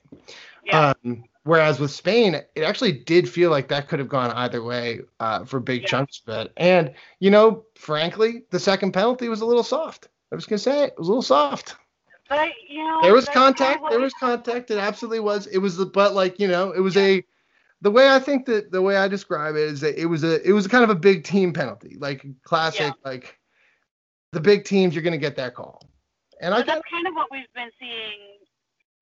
Yeah. 0.64 0.95
Um, 1.05 1.25
Whereas 1.47 1.79
with 1.79 1.93
Spain, 1.93 2.35
it 2.35 2.63
actually 2.63 2.91
did 2.91 3.29
feel 3.29 3.51
like 3.51 3.69
that 3.69 3.87
could 3.87 4.01
have 4.01 4.09
gone 4.09 4.33
either 4.33 4.65
way 4.65 5.03
uh, 5.21 5.45
for 5.45 5.61
big 5.61 5.83
Yeah. 5.83 5.89
chunks 5.89 6.21
of 6.27 6.47
it. 6.47 6.53
And 6.57 6.93
you 7.21 7.31
know, 7.31 7.65
frankly, 7.77 8.43
the 8.51 8.59
second 8.59 8.91
penalty 8.93 9.29
was 9.29 9.43
a 9.43 9.47
little 9.47 9.63
soft. 9.63 10.09
I 10.33 10.35
was 10.35 10.45
gonna 10.45 10.59
say 10.59 10.83
it 10.85 10.95
was 10.99 11.07
a 11.07 11.11
little 11.11 11.23
soft. 11.23 11.77
But 12.29 12.49
you 12.69 12.85
know, 12.85 12.99
There 13.01 13.15
was 13.15 13.27
that's 13.27 13.35
kind 13.37 13.49
of 13.51 13.57
contact. 13.57 13.91
There 13.91 14.01
was 14.01 14.13
contact. 14.15 14.73
It 14.73 14.79
absolutely 14.79 15.21
was. 15.21 15.47
It 15.47 15.59
was 15.59 15.77
the 15.77 15.87
but 15.87 16.15
like 16.15 16.41
you 16.41 16.49
know, 16.49 16.73
it 16.73 16.81
was 16.81 16.97
a 16.97 17.25
the 17.81 17.93
way 17.93 18.09
I 18.09 18.19
think 18.19 18.47
that 18.47 18.73
the 18.73 18.83
way 18.83 18.97
I 18.97 19.07
describe 19.07 19.55
it 19.55 19.63
is 19.63 19.81
that 19.83 20.01
it 20.01 20.07
was 20.07 20.25
a 20.25 20.43
it 20.43 20.51
was 20.51 20.67
kind 20.67 20.83
of 20.83 20.91
a 20.91 20.97
big 20.97 21.23
team 21.23 21.53
penalty, 21.53 21.97
like 22.01 22.27
classic 22.43 22.81
Yeah. 22.81 22.93
like 23.05 23.39
the 24.33 24.41
big 24.41 24.65
teams 24.65 24.97
you're 24.97 25.05
gonna 25.05 25.17
get 25.17 25.37
that 25.37 25.55
call. 25.55 25.81
And 26.41 26.53
I 26.53 26.59
But 26.59 26.67
get 26.67 26.75
that's 26.75 26.91
kind 26.91 27.07
of 27.07 27.15
what 27.15 27.29
we've 27.31 27.53
been 27.55 27.71
seeing 27.79 28.37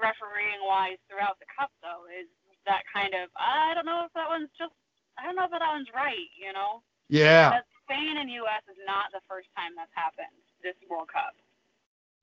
refereeing 0.01 0.61
wise 0.67 0.99
throughout 1.09 1.39
the 1.39 1.47
cup, 1.51 1.71
though, 1.83 2.07
is 2.11 2.29
that 2.67 2.83
kind 2.93 3.15
of 3.15 3.29
I 3.37 3.75
don't 3.75 3.87
know 3.87 4.05
if 4.07 4.13
that 4.15 4.29
one's 4.29 4.51
just 4.59 4.73
I 5.19 5.25
don't 5.27 5.37
know 5.37 5.45
if 5.45 5.51
that 5.51 5.61
one's 5.61 5.89
right, 5.95 6.29
you 6.39 6.53
know. 6.53 6.83
yeah. 7.09 7.61
Spain 7.85 8.17
and 8.17 8.31
U.S. 8.31 8.63
is 8.71 8.79
not 8.87 9.13
the 9.13 9.21
first 9.29 9.49
time 9.57 9.73
that's 9.77 9.93
happened 9.95 10.33
this 10.63 10.75
World 10.89 11.09
Cup. 11.13 11.35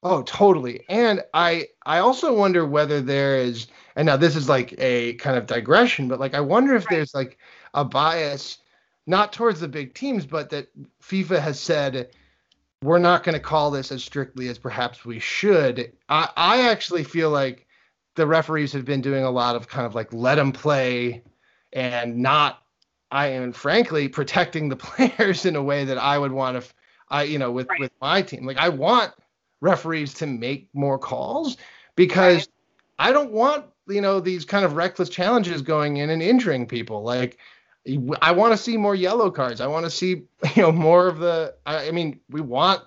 Oh, 0.04 0.24
totally. 0.24 0.84
And 0.90 1.22
I 1.34 1.68
I 1.86 2.00
also 2.00 2.34
wonder 2.36 2.66
whether 2.66 3.02
there 3.02 3.38
is 3.38 3.68
and 3.96 4.06
now 4.08 4.18
this 4.18 4.36
is 4.36 4.50
like 4.50 4.74
a 4.80 5.14
kind 5.16 5.38
of 5.38 5.46
digression, 5.46 6.08
but 6.08 6.20
like 6.20 6.34
I 6.34 6.42
wonder 6.42 6.76
if 6.76 6.86
Right. 6.86 6.96
there's 6.98 7.14
like 7.14 7.38
a 7.74 7.86
bias 7.86 8.58
not 9.06 9.34
towards 9.34 9.60
the 9.60 9.68
big 9.68 9.94
teams, 9.94 10.26
but 10.26 10.50
that 10.50 10.68
FIFA 11.04 11.40
has 11.42 11.60
said 11.60 12.10
we're 12.84 13.00
not 13.00 13.24
going 13.24 13.34
to 13.34 13.39
call 13.39 13.72
this 13.72 13.91
as 13.91 14.04
strictly 14.04 14.48
as 14.48 14.58
perhaps 14.58 15.06
we 15.06 15.20
should. 15.20 15.91
I 16.10 16.30
I 16.36 16.70
actually 16.70 17.04
feel 17.04 17.30
like 17.30 17.67
the 18.15 18.28
referees 18.28 18.74
have 18.74 18.86
been 18.86 19.02
doing 19.02 19.24
a 19.24 19.32
lot 19.32 19.56
of 19.56 19.67
kind 19.67 19.86
of 19.86 19.96
like 19.96 20.12
let 20.13 20.36
them 20.36 20.52
play 20.52 21.24
and 21.74 22.17
not 22.17 22.63
I 23.12 23.28
am 23.28 23.52
frankly 23.52 24.08
protecting 24.08 24.70
the 24.70 24.76
players 24.78 25.46
in 25.46 25.56
a 25.56 25.63
way 25.63 25.86
that 25.86 25.98
I 25.98 26.17
would 26.17 26.32
want 26.32 26.62
to 26.62 26.74
I 27.10 27.24
you 27.24 27.38
know 27.38 27.52
with 27.52 27.70
Right. 27.70 27.80
with 27.82 27.91
my 28.02 28.22
team. 28.22 28.46
Like 28.46 28.58
I 28.58 28.70
want 28.70 29.13
referees 29.62 30.13
to 30.15 30.26
make 30.26 30.70
more 30.74 30.98
calls 30.98 31.58
because 31.96 32.38
Right. 32.38 33.10
I 33.10 33.12
don't 33.12 33.32
want 33.32 33.65
you 33.88 34.02
know 34.02 34.20
these 34.20 34.44
kind 34.46 34.65
of 34.65 34.76
reckless 34.76 35.10
challenges 35.10 35.62
going 35.62 35.98
in 35.98 36.10
and 36.10 36.22
injuring 36.22 36.65
people. 36.65 37.04
Like 37.04 37.38
I 38.22 38.32
want 38.32 38.54
to 38.54 38.58
see 38.58 38.78
more 38.78 38.96
yellow 38.96 39.32
cards. 39.32 39.60
I 39.62 39.67
want 39.67 39.86
to 39.86 39.89
see 39.89 40.10
you 40.56 40.62
know 40.62 40.72
more 40.72 41.08
of 41.08 41.20
the. 41.20 41.56
I, 41.65 41.88
I 41.88 41.91
mean, 41.91 42.20
we 42.30 42.41
want 42.41 42.82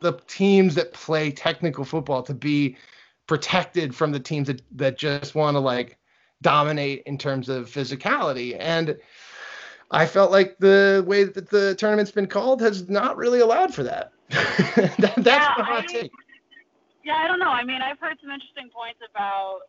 the 0.00 0.12
teams 0.26 0.74
that 0.76 0.92
play 0.92 1.30
technical 1.30 1.84
football 1.84 2.22
to 2.24 2.34
be 2.34 2.76
protected 3.26 3.94
from 3.94 4.12
the 4.12 4.20
teams 4.20 4.48
that 4.48 4.62
that 4.76 4.98
just 4.98 5.34
want 5.34 5.54
to 5.56 5.60
like 5.60 5.98
dominate 6.42 7.02
in 7.06 7.18
terms 7.18 7.48
of 7.48 7.68
physicality 7.70 8.56
and. 8.58 8.96
I 9.94 10.06
felt 10.06 10.30
like 10.32 10.56
the 10.58 11.04
way 11.06 11.24
that 11.24 11.50
the 11.50 11.74
tournament's 11.74 12.10
been 12.10 12.26
called 12.26 12.62
has 12.62 12.88
not 12.88 13.18
really 13.18 13.40
allowed 13.40 13.74
for 13.74 13.82
that. 13.82 14.10
that 14.30 14.94
that's 14.96 15.26
Yeah, 15.26 15.52
the 15.58 15.64
hot 15.64 15.84
I- 15.84 15.86
take. 15.86 16.10
Yeah, 17.04 17.16
I 17.16 17.26
don't 17.28 17.38
know. 17.38 17.50
I 17.50 17.62
mean, 17.62 17.82
I've 17.82 17.98
heard 17.98 18.16
some 18.22 18.30
interesting 18.30 18.70
points 18.72 19.00
about, 19.04 19.60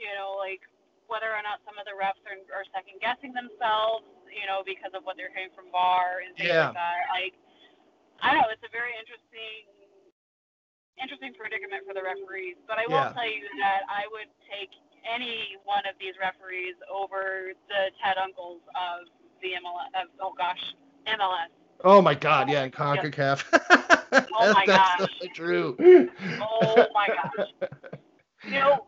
you 0.00 0.06
know, 0.16 0.34
like 0.38 0.62
whether 1.08 1.30
or 1.32 1.42
not 1.42 1.62
some 1.66 1.78
of 1.78 1.86
the 1.86 1.94
refs 1.96 2.20
are, 2.26 2.38
are 2.54 2.66
second 2.74 2.98
guessing 3.02 3.32
themselves, 3.34 4.06
you 4.30 4.44
know, 4.46 4.62
because 4.66 4.92
of 4.94 5.02
what 5.06 5.16
they're 5.18 5.32
hearing 5.34 5.52
from 5.54 5.70
VAR 5.70 6.22
and 6.26 6.34
things 6.36 6.50
Yeah. 6.50 6.72
like 6.72 6.78
that. 6.78 7.00
Like, 7.14 7.34
I 8.22 8.32
don't 8.34 8.42
know. 8.42 8.50
It's 8.52 8.64
a 8.66 8.72
very 8.72 8.92
interesting, 8.98 9.66
interesting 11.00 11.34
predicament 11.34 11.84
for 11.86 11.94
the 11.94 12.02
referees. 12.02 12.56
But 12.66 12.78
I 12.78 12.86
will 12.86 13.06
Yeah. 13.06 13.12
tell 13.12 13.28
you 13.28 13.46
that 13.60 13.82
I 13.88 14.06
would 14.10 14.28
take 14.50 14.70
any 15.04 15.56
one 15.64 15.86
of 15.86 15.94
these 15.98 16.14
referees 16.18 16.74
over 16.90 17.52
the 17.68 17.90
Ted 18.02 18.16
Unkels 18.16 18.60
of 18.74 19.06
the 19.42 19.54
MLS. 19.54 19.90
Of, 19.94 20.08
oh 20.20 20.32
gosh, 20.36 20.60
MLS. 21.06 21.50
Oh 21.84 22.00
my 22.02 22.14
God, 22.14 22.48
yeah, 22.48 22.62
and 22.64 22.72
CONCACAF. 22.80 23.44
Oh 24.38 24.52
my 24.52 24.66
That's 24.66 25.00
gosh. 25.00 25.10
so 25.20 25.26
true. 25.34 25.76
Oh 26.40 26.88
my 26.94 27.08
gosh. 27.08 27.46
You 28.46 28.60
know, 28.60 28.86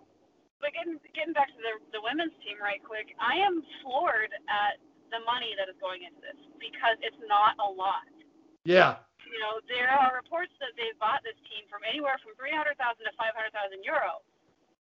but 0.60 0.70
getting 0.72 1.00
getting 1.14 1.32
back 1.34 1.48
to 1.48 1.58
the 1.58 1.82
the 1.92 1.97
women's 2.08 2.32
team 2.40 2.56
right 2.56 2.80
quick, 2.80 3.12
I 3.20 3.36
am 3.36 3.60
floored 3.84 4.32
at 4.48 4.80
the 5.12 5.20
money 5.28 5.52
that 5.60 5.68
is 5.68 5.76
going 5.80 6.04
into 6.08 6.20
this 6.24 6.36
because 6.56 6.96
it's 7.04 7.20
not 7.28 7.56
a 7.60 7.68
lot. 7.68 8.08
Yeah, 8.64 9.00
You 9.24 9.38
know, 9.40 9.60
there 9.68 9.88
are 9.88 10.12
reports 10.16 10.52
that 10.60 10.72
they've 10.76 10.96
bought 11.00 11.20
this 11.24 11.36
team 11.48 11.64
from 11.68 11.84
anywhere 11.88 12.16
from 12.20 12.36
300,000 12.36 12.76
to 12.76 13.12
500,000 13.16 13.80
euro. 13.84 14.20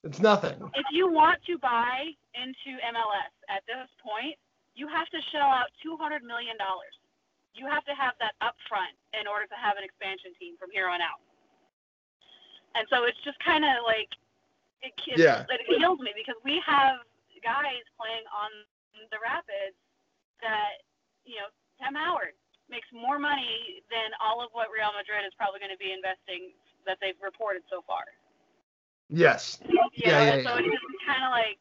it's 0.05 0.21
nothing. 0.21 0.57
If 0.77 0.89
you 0.93 1.09
want 1.09 1.41
to 1.49 1.57
buy 1.61 2.13
into 2.37 2.77
MLS 2.93 3.33
at 3.49 3.65
this 3.69 3.89
point, 4.01 4.37
you 4.77 4.89
have 4.89 5.09
to 5.13 5.21
shell 5.33 5.49
out 5.49 5.69
200 5.85 6.25
million 6.25 6.57
dollars. 6.57 6.93
You 7.53 7.67
have 7.69 7.85
to 7.85 7.95
have 7.97 8.15
that 8.21 8.33
up 8.41 8.55
front 8.69 8.93
in 9.19 9.27
order 9.27 9.45
to 9.49 9.57
have 9.59 9.77
an 9.77 9.85
expansion 9.85 10.31
team 10.39 10.55
from 10.61 10.71
here 10.73 10.89
on 10.89 11.01
out. 11.03 11.21
And 12.77 12.87
so 12.89 13.05
it's 13.05 13.19
just 13.25 13.37
kind 13.43 13.65
of 13.65 13.83
like 13.85 14.09
it, 14.83 14.93
it, 15.09 15.19
Yeah. 15.19 15.45
it 15.51 15.61
kills 15.69 15.99
me 16.01 16.13
because 16.15 16.37
we 16.45 16.63
have 16.65 17.03
guys 17.43 17.85
playing 17.97 18.25
on 18.33 18.51
the 19.13 19.19
Rapids 19.21 19.77
that 20.45 20.85
you 21.25 21.41
know 21.41 21.49
Tim 21.81 21.97
Howard 21.97 22.37
makes 22.71 22.87
more 22.95 23.19
money 23.19 23.83
than 23.91 24.15
all 24.23 24.41
of 24.41 24.55
what 24.55 24.71
Real 24.71 24.95
Madrid 24.95 25.27
is 25.27 25.35
probably 25.35 25.59
going 25.59 25.75
to 25.75 25.81
be 25.81 25.91
investing 25.91 26.55
that 26.87 27.03
they've 27.03 27.19
reported 27.19 27.67
so 27.67 27.83
far. 27.83 28.07
Yes. 29.11 29.59
You 29.67 29.75
Yeah, 29.75 30.13
know, 30.15 30.23
yeah, 30.23 30.33
and 30.39 30.43
so 30.47 30.51
yeah. 30.55 30.71
it's 30.71 30.71
just 30.71 31.01
kind 31.07 31.23
of 31.27 31.31
like 31.35 31.59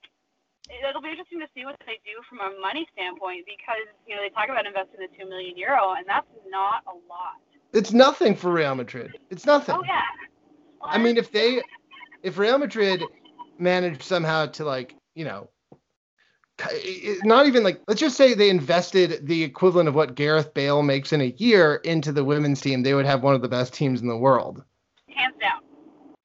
it'll 0.70 1.02
be 1.02 1.10
interesting 1.10 1.42
to 1.42 1.50
see 1.58 1.66
what 1.66 1.76
they 1.90 1.98
do 2.06 2.22
from 2.30 2.40
a 2.46 2.54
money 2.62 2.86
standpoint 2.94 3.46
because 3.50 3.90
you 4.06 4.16
know 4.16 4.22
they 4.22 4.30
talk 4.30 4.50
about 4.54 4.70
investing 4.70 5.02
the 5.02 5.10
two 5.18 5.28
million 5.28 5.58
euro 5.58 5.98
and 5.98 6.06
that's 6.06 6.30
not 6.50 6.86
a 6.86 6.96
lot. 7.10 7.42
It's 7.74 7.92
nothing 7.92 8.36
for 8.36 8.52
Real 8.54 8.76
Madrid. 8.76 9.18
It's 9.30 9.46
nothing. 9.46 9.76
Oh 9.76 9.84
yeah. 9.86 10.02
Well, 10.82 10.90
I 10.94 10.98
mean, 10.98 11.18
if 11.18 11.32
they, 11.32 11.62
if 12.24 12.38
Real 12.38 12.58
Madrid 12.58 13.04
managed 13.58 14.02
somehow 14.04 14.48
to 14.48 14.64
like, 14.66 14.96
you 15.16 15.26
know, 15.26 15.50
not 17.24 17.46
even 17.48 17.64
like, 17.64 17.82
let's 17.88 18.00
just 18.00 18.18
say 18.18 18.34
they 18.34 18.50
invested 18.50 19.26
the 19.28 19.44
equivalent 19.44 19.90
of 19.90 19.96
what 19.96 20.16
Gareth 20.16 20.54
Bale 20.54 20.84
makes 20.84 21.14
in 21.14 21.22
a 21.22 21.34
year 21.38 21.76
into 21.84 22.12
the 22.12 22.24
women's 22.24 22.62
team, 22.62 22.84
they 22.84 22.94
would 22.94 23.06
have 23.06 23.24
one 23.24 23.36
of 23.36 23.42
the 23.42 23.48
best 23.50 23.74
teams 23.74 24.02
in 24.02 24.08
the 24.08 24.18
world. 24.18 24.64
hands 25.10 25.36
down, 25.42 25.62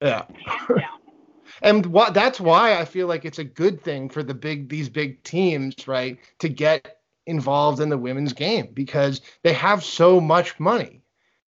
Yeah. 0.01 0.25
hands 0.47 0.69
down. 0.69 0.79
And 1.63 1.87
what 1.87 2.15
that's 2.15 2.41
why 2.41 2.79
I 2.79 2.85
feel 2.85 3.07
like 3.07 3.25
it's 3.25 3.39
a 3.39 3.45
good 3.45 3.83
thing 3.83 4.09
for 4.09 4.23
the 4.23 4.35
big 4.35 4.69
these 4.69 4.89
big 4.89 5.23
teams, 5.23 5.87
right, 5.87 6.19
to 6.41 6.49
get 6.49 6.99
involved 7.27 7.81
in 7.81 7.89
the 7.91 7.99
women's 7.99 8.33
game 8.33 8.69
because 8.75 9.21
they 9.43 9.53
have 9.53 9.85
so 9.85 10.21
much 10.21 10.59
money. 10.59 11.03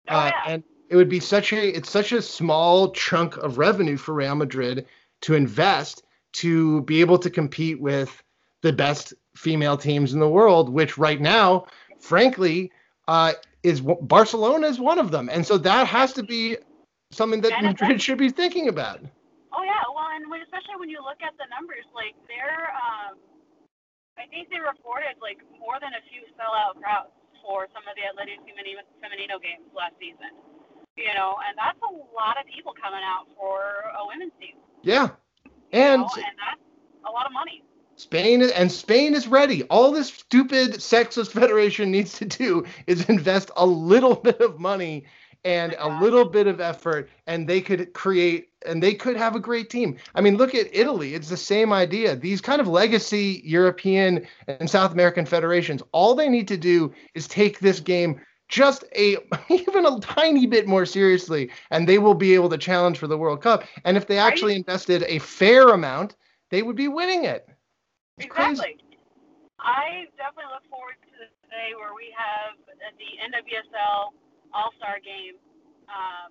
Oh, 0.08 0.16
Uh, 0.16 0.30
yeah. 0.32 0.52
and 0.52 0.64
it 0.90 0.96
would 0.96 1.08
be 1.08 1.20
such 1.20 1.52
a 1.52 1.76
it's 1.76 1.90
such 1.90 2.12
a 2.12 2.20
small 2.22 2.90
chunk 2.92 3.36
of 3.38 3.56
revenue 3.58 3.96
for 3.96 4.14
Real 4.14 4.34
Madrid 4.34 4.86
to 5.22 5.34
invest 5.34 6.02
to 6.34 6.82
be 6.82 7.00
able 7.00 7.18
to 7.18 7.30
compete 7.30 7.80
with 7.80 8.22
the 8.64 8.72
best 8.72 9.12
female 9.36 9.76
teams 9.76 10.16
in 10.16 10.20
the 10.24 10.28
world, 10.28 10.72
which 10.72 10.96
right 10.96 11.20
now, 11.20 11.68
frankly, 12.00 12.72
uh, 13.06 13.36
is 13.62 13.84
Barcelona 13.84 14.66
is 14.66 14.80
one 14.80 14.98
of 14.98 15.12
them, 15.12 15.28
and 15.28 15.44
so 15.44 15.60
that 15.60 15.86
has 15.86 16.16
to 16.16 16.24
be 16.24 16.56
something 17.12 17.44
that 17.44 17.52
Madrid 17.60 18.00
should 18.04 18.16
be 18.16 18.32
thinking 18.32 18.72
about. 18.72 19.04
Oh 19.52 19.60
yeah, 19.68 19.84
well, 19.92 20.08
and 20.16 20.24
when, 20.32 20.40
especially 20.40 20.80
when 20.80 20.88
you 20.88 21.04
look 21.04 21.20
at 21.20 21.36
the 21.36 21.44
numbers, 21.52 21.84
like 21.92 22.16
they're, 22.24 22.72
um, 22.72 23.20
I 24.16 24.24
think 24.32 24.48
they 24.48 24.64
reported 24.64 25.20
like 25.20 25.44
more 25.60 25.76
than 25.76 25.92
a 25.92 26.02
few 26.08 26.24
sellout 26.40 26.80
crowds 26.80 27.12
for 27.44 27.68
some 27.76 27.84
of 27.84 27.92
the 28.00 28.08
Atlético 28.08 28.48
Femenino, 28.48 29.36
games 29.44 29.68
last 29.76 29.92
season. 30.00 30.32
You 30.96 31.12
know, 31.12 31.36
and 31.44 31.52
that's 31.60 31.76
a 31.84 31.92
lot 32.16 32.40
of 32.40 32.48
people 32.48 32.72
coming 32.80 33.04
out 33.04 33.28
for 33.36 33.92
a 33.92 34.08
women's 34.08 34.32
team. 34.40 34.56
Yeah, 34.80 35.12
You 35.44 35.84
and 35.84 36.00
know, 36.00 36.08
and 36.08 36.36
that's 36.40 36.64
a 37.04 37.12
lot 37.12 37.28
of 37.28 37.32
money. 37.36 37.60
Spain 37.96 38.42
and 38.42 38.70
Spain 38.70 39.14
is 39.14 39.28
ready. 39.28 39.62
All 39.64 39.92
this 39.92 40.12
stupid 40.12 40.74
sexist 40.74 41.32
federation 41.32 41.90
needs 41.90 42.18
to 42.18 42.24
do 42.24 42.64
is 42.86 43.08
invest 43.08 43.50
a 43.56 43.64
little 43.64 44.14
bit 44.28 44.40
of 44.40 44.58
money 44.58 45.04
and 45.44 45.76
a 45.78 46.00
little 46.00 46.24
bit 46.24 46.46
of 46.46 46.60
effort, 46.60 47.10
and 47.26 47.46
they 47.46 47.60
could 47.60 47.92
create 47.92 48.48
and 48.66 48.82
they 48.82 48.94
could 48.94 49.16
have 49.16 49.36
a 49.36 49.40
great 49.40 49.68
team. 49.68 49.98
I 50.14 50.22
mean, 50.22 50.38
look 50.38 50.54
at 50.54 50.74
Italy. 50.74 51.14
It's 51.14 51.28
the 51.28 51.36
same 51.36 51.70
idea. 51.70 52.16
These 52.16 52.40
kind 52.40 52.62
of 52.62 52.66
legacy 52.66 53.42
European 53.44 54.26
and 54.48 54.68
South 54.68 54.92
American 54.92 55.26
federations, 55.26 55.82
all 55.92 56.14
they 56.14 56.30
need 56.30 56.48
to 56.48 56.56
do 56.56 56.94
is 57.14 57.28
take 57.28 57.58
this 57.58 57.78
game 57.78 58.20
just 58.48 58.84
a 58.96 59.18
even 59.50 59.86
a 59.86 60.00
tiny 60.00 60.46
bit 60.46 60.66
more 60.66 60.86
seriously, 60.86 61.50
and 61.70 61.88
they 61.88 61.98
will 61.98 62.14
be 62.14 62.34
able 62.34 62.48
to 62.48 62.58
challenge 62.58 62.98
for 62.98 63.06
the 63.06 63.18
World 63.18 63.42
Cup. 63.42 63.64
And 63.84 63.96
if 63.96 64.06
they 64.06 64.18
actually 64.18 64.56
invested 64.56 65.04
a 65.06 65.18
fair 65.18 65.68
amount, 65.68 66.16
they 66.50 66.62
would 66.62 66.76
be 66.76 66.88
winning 66.88 67.24
it. 67.24 67.48
It's 68.18 68.30
crazy. 68.30 68.52
Exactly. 68.52 68.94
I 69.58 70.10
definitely 70.20 70.52
look 70.52 70.66
forward 70.68 70.98
to 71.02 71.10
the 71.18 71.28
day 71.50 71.72
where 71.74 71.94
we 71.96 72.12
have 72.14 72.58
the 72.68 73.10
NWSL 73.32 74.14
All 74.52 74.70
Star 74.78 75.00
Game, 75.00 75.38
um, 75.88 76.30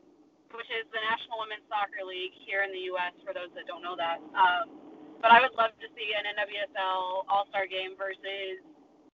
which 0.54 0.70
is 0.70 0.86
the 0.94 1.02
National 1.02 1.42
Women's 1.42 1.66
Soccer 1.68 2.06
League 2.06 2.36
here 2.46 2.64
in 2.64 2.72
the 2.72 2.88
U.S. 2.94 3.16
For 3.26 3.34
those 3.34 3.50
that 3.58 3.66
don't 3.66 3.82
know 3.82 3.98
that, 3.98 4.22
um, 4.38 4.70
but 5.20 5.32
I 5.32 5.42
would 5.42 5.56
love 5.56 5.72
to 5.80 5.88
see 5.96 6.14
an 6.14 6.28
NWSL 6.36 7.26
All 7.28 7.48
Star 7.50 7.66
game 7.66 7.98
versus, 7.98 8.62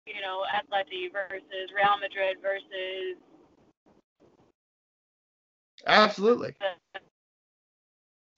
you 0.06 0.22
know, 0.22 0.46
Atleti 0.48 1.12
versus 1.12 1.66
Real 1.74 1.98
Madrid 2.00 2.38
versus. 2.40 3.20
Absolutely. 5.86 6.54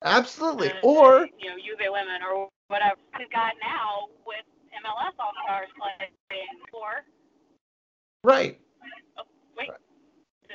Absolutely. 0.04 0.72
Or 0.82 1.28
you 1.38 1.48
know, 1.48 1.56
Juve 1.56 1.86
women 1.92 2.20
or 2.22 2.48
whatever 2.68 3.00
we've 3.18 3.30
got 3.32 3.54
now 3.60 4.08
with 4.24 4.44
MLS 4.84 5.16
All 5.18 5.32
Stars 5.44 5.68
playing. 5.76 6.12
for. 6.70 7.04
right. 8.22 8.60
oh, 9.18 9.22
wait, 9.56 9.70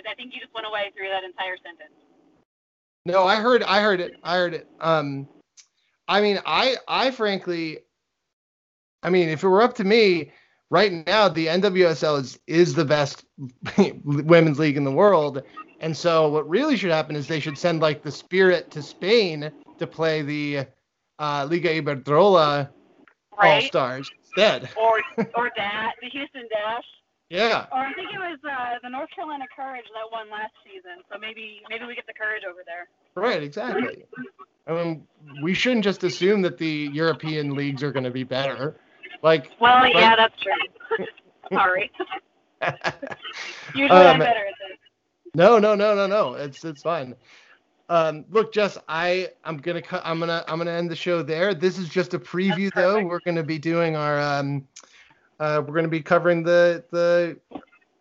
I 0.09 0.15
think 0.15 0.33
you 0.33 0.39
just 0.39 0.53
went 0.53 0.67
away 0.67 0.91
through 0.95 1.09
that 1.09 1.23
entire 1.23 1.57
sentence. 1.57 1.93
No, 3.05 3.25
I 3.25 3.35
heard 3.35 3.63
I 3.63 3.81
heard 3.81 3.99
it. 3.99 4.13
I 4.23 4.35
heard 4.35 4.53
it. 4.53 4.67
Um 4.79 5.27
I 6.07 6.21
mean, 6.21 6.39
I 6.45 6.77
I 6.87 7.11
frankly 7.11 7.79
I 9.01 9.09
mean, 9.09 9.29
if 9.29 9.43
it 9.43 9.47
were 9.47 9.61
up 9.61 9.75
to 9.75 9.83
me, 9.83 10.31
right 10.69 11.05
now 11.05 11.27
the 11.27 11.47
NWSL 11.47 12.21
is 12.21 12.39
is 12.47 12.73
the 12.73 12.85
best 12.85 13.25
women's 14.03 14.59
league 14.59 14.77
in 14.77 14.83
the 14.83 14.91
world. 14.91 15.43
And 15.81 15.97
so 15.97 16.29
what 16.29 16.47
really 16.47 16.77
should 16.77 16.91
happen 16.91 17.15
is 17.15 17.27
they 17.27 17.41
should 17.41 17.57
send 17.57 17.81
like 17.81 18.03
the 18.03 18.11
Spirit 18.11 18.71
to 18.71 18.81
Spain 18.81 19.51
to 19.79 19.87
play 19.87 20.21
the 20.21 20.65
uh, 21.23 21.47
Liga 21.49 21.69
Iberdrola 21.81 22.69
Right. 23.37 23.55
All 23.55 23.61
Stars 23.61 24.11
instead. 24.19 24.69
Or 24.77 25.01
or 25.35 25.49
Dash, 25.55 25.93
the 26.01 26.09
Houston 26.09 26.47
Dash. 26.49 26.83
Yeah. 27.29 27.65
Or 27.71 27.79
I 27.79 27.93
think 27.93 28.09
it 28.13 28.19
was 28.19 28.37
uh, 28.47 28.77
the 28.83 28.89
North 28.89 29.09
Carolina 29.15 29.45
Courage 29.55 29.85
that 29.93 30.11
won 30.11 30.29
last 30.29 30.53
season. 30.63 31.03
So 31.11 31.17
maybe 31.19 31.61
maybe 31.69 31.85
we 31.85 31.95
get 31.95 32.05
the 32.07 32.13
Courage 32.13 32.43
over 32.47 32.61
there. 32.65 32.87
Right, 33.15 33.41
exactly. 33.41 34.05
I 34.67 34.71
mean, 34.71 35.07
we 35.41 35.53
shouldn't 35.53 35.83
just 35.83 36.03
assume 36.03 36.41
that 36.43 36.57
the 36.57 36.89
European 36.93 37.55
leagues 37.55 37.83
are 37.83 37.91
going 37.91 38.05
to 38.05 38.11
be 38.11 38.23
better. 38.23 38.75
Like, 39.21 39.51
Well, 39.59 39.87
yeah, 39.87 40.15
that's 40.15 40.35
true. 40.41 41.05
Sorry. 41.53 41.91
Usually 43.75 43.89
Um, 43.89 44.07
I'm 44.07 44.19
better 44.19 44.45
at 44.45 44.53
this. 44.69 44.77
No, 45.35 45.59
no, 45.59 45.75
no, 45.75 45.95
no, 45.95 46.07
no. 46.07 46.33
It's 46.35 46.63
it's 46.63 46.83
fine. 46.83 47.15
Um, 47.89 48.25
look, 48.29 48.53
Jess, 48.53 48.77
I 48.87 49.29
I'm 49.43 49.57
gonna 49.57 49.81
cut. 49.81 50.01
I'm 50.05 50.19
gonna 50.19 50.43
I'm 50.47 50.57
gonna 50.57 50.71
end 50.71 50.89
the 50.89 50.95
show 50.95 51.21
there. 51.21 51.53
This 51.53 51.77
is 51.77 51.89
just 51.89 52.13
a 52.13 52.19
preview, 52.19 52.71
though. 52.73 53.03
We're 53.03 53.19
gonna 53.25 53.43
be 53.43 53.59
doing 53.59 53.95
our 53.95 54.19
um, 54.19 54.67
uh, 55.39 55.61
we're 55.65 55.75
gonna 55.75 55.87
be 55.89 56.01
covering 56.01 56.43
the 56.43 56.83
the 56.91 57.37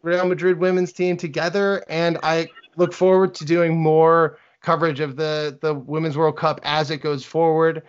Real 0.02 0.26
Madrid 0.26 0.58
women's 0.58 0.92
team 0.92 1.16
together, 1.16 1.84
and 1.88 2.18
I 2.22 2.48
look 2.76 2.92
forward 2.92 3.34
to 3.34 3.44
doing 3.44 3.76
more 3.76 4.38
coverage 4.60 5.00
of 5.00 5.16
the 5.16 5.58
the 5.60 5.74
Women's 5.74 6.16
World 6.16 6.36
Cup 6.36 6.60
as 6.64 6.90
it 6.90 6.98
goes 6.98 7.24
forward. 7.24 7.82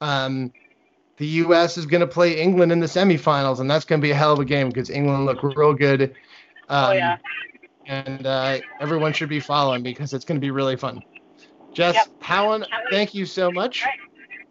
Um, 0.00 0.52
the 1.16 1.26
U.S. 1.26 1.76
is 1.76 1.84
going 1.84 2.00
to 2.00 2.06
play 2.06 2.40
England 2.40 2.70
in 2.70 2.78
the 2.78 2.86
semifinals, 2.86 3.58
and 3.58 3.68
that's 3.68 3.84
going 3.84 4.00
to 4.00 4.04
be 4.04 4.12
a 4.12 4.14
hell 4.14 4.32
of 4.32 4.38
a 4.38 4.44
game 4.44 4.68
because 4.68 4.88
England 4.88 5.26
look 5.26 5.42
real 5.42 5.74
good. 5.74 6.14
Um, 6.68 6.84
oh 6.84 6.92
yeah. 6.92 7.16
and 7.86 8.26
uh, 8.26 8.58
everyone 8.80 9.12
should 9.12 9.28
be 9.28 9.40
following 9.40 9.82
because 9.82 10.12
it's 10.12 10.24
going 10.24 10.36
to 10.36 10.44
be 10.44 10.52
really 10.52 10.76
fun. 10.76 11.02
Jess 11.78 11.94
Yep. 11.94 12.06
Houwen, 12.20 12.66
thank 12.90 13.14
you 13.14 13.24
so 13.24 13.52
much. 13.52 13.84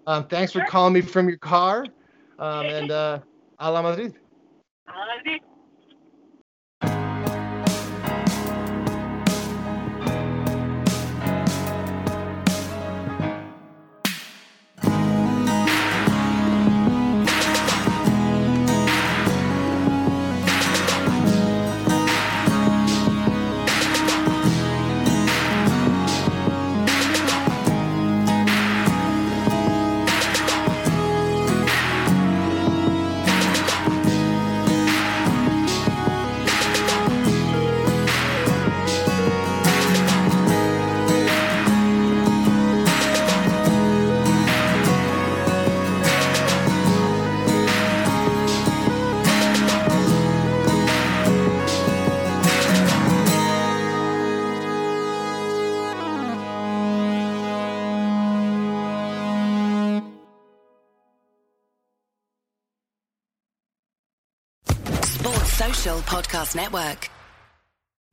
Um, 0.06 0.26
thanks 0.30 0.54
for 0.54 0.64
calling 0.64 0.94
me 0.94 1.02
from 1.02 1.28
your 1.28 1.38
car. 1.38 1.86
Um, 2.40 2.66
and 2.70 2.90
uh, 2.90 3.20
Hala 3.60 3.84
Madrid. 3.84 4.16
See. 5.26 5.42
Podcast 65.96 66.54
Network. 66.54 67.17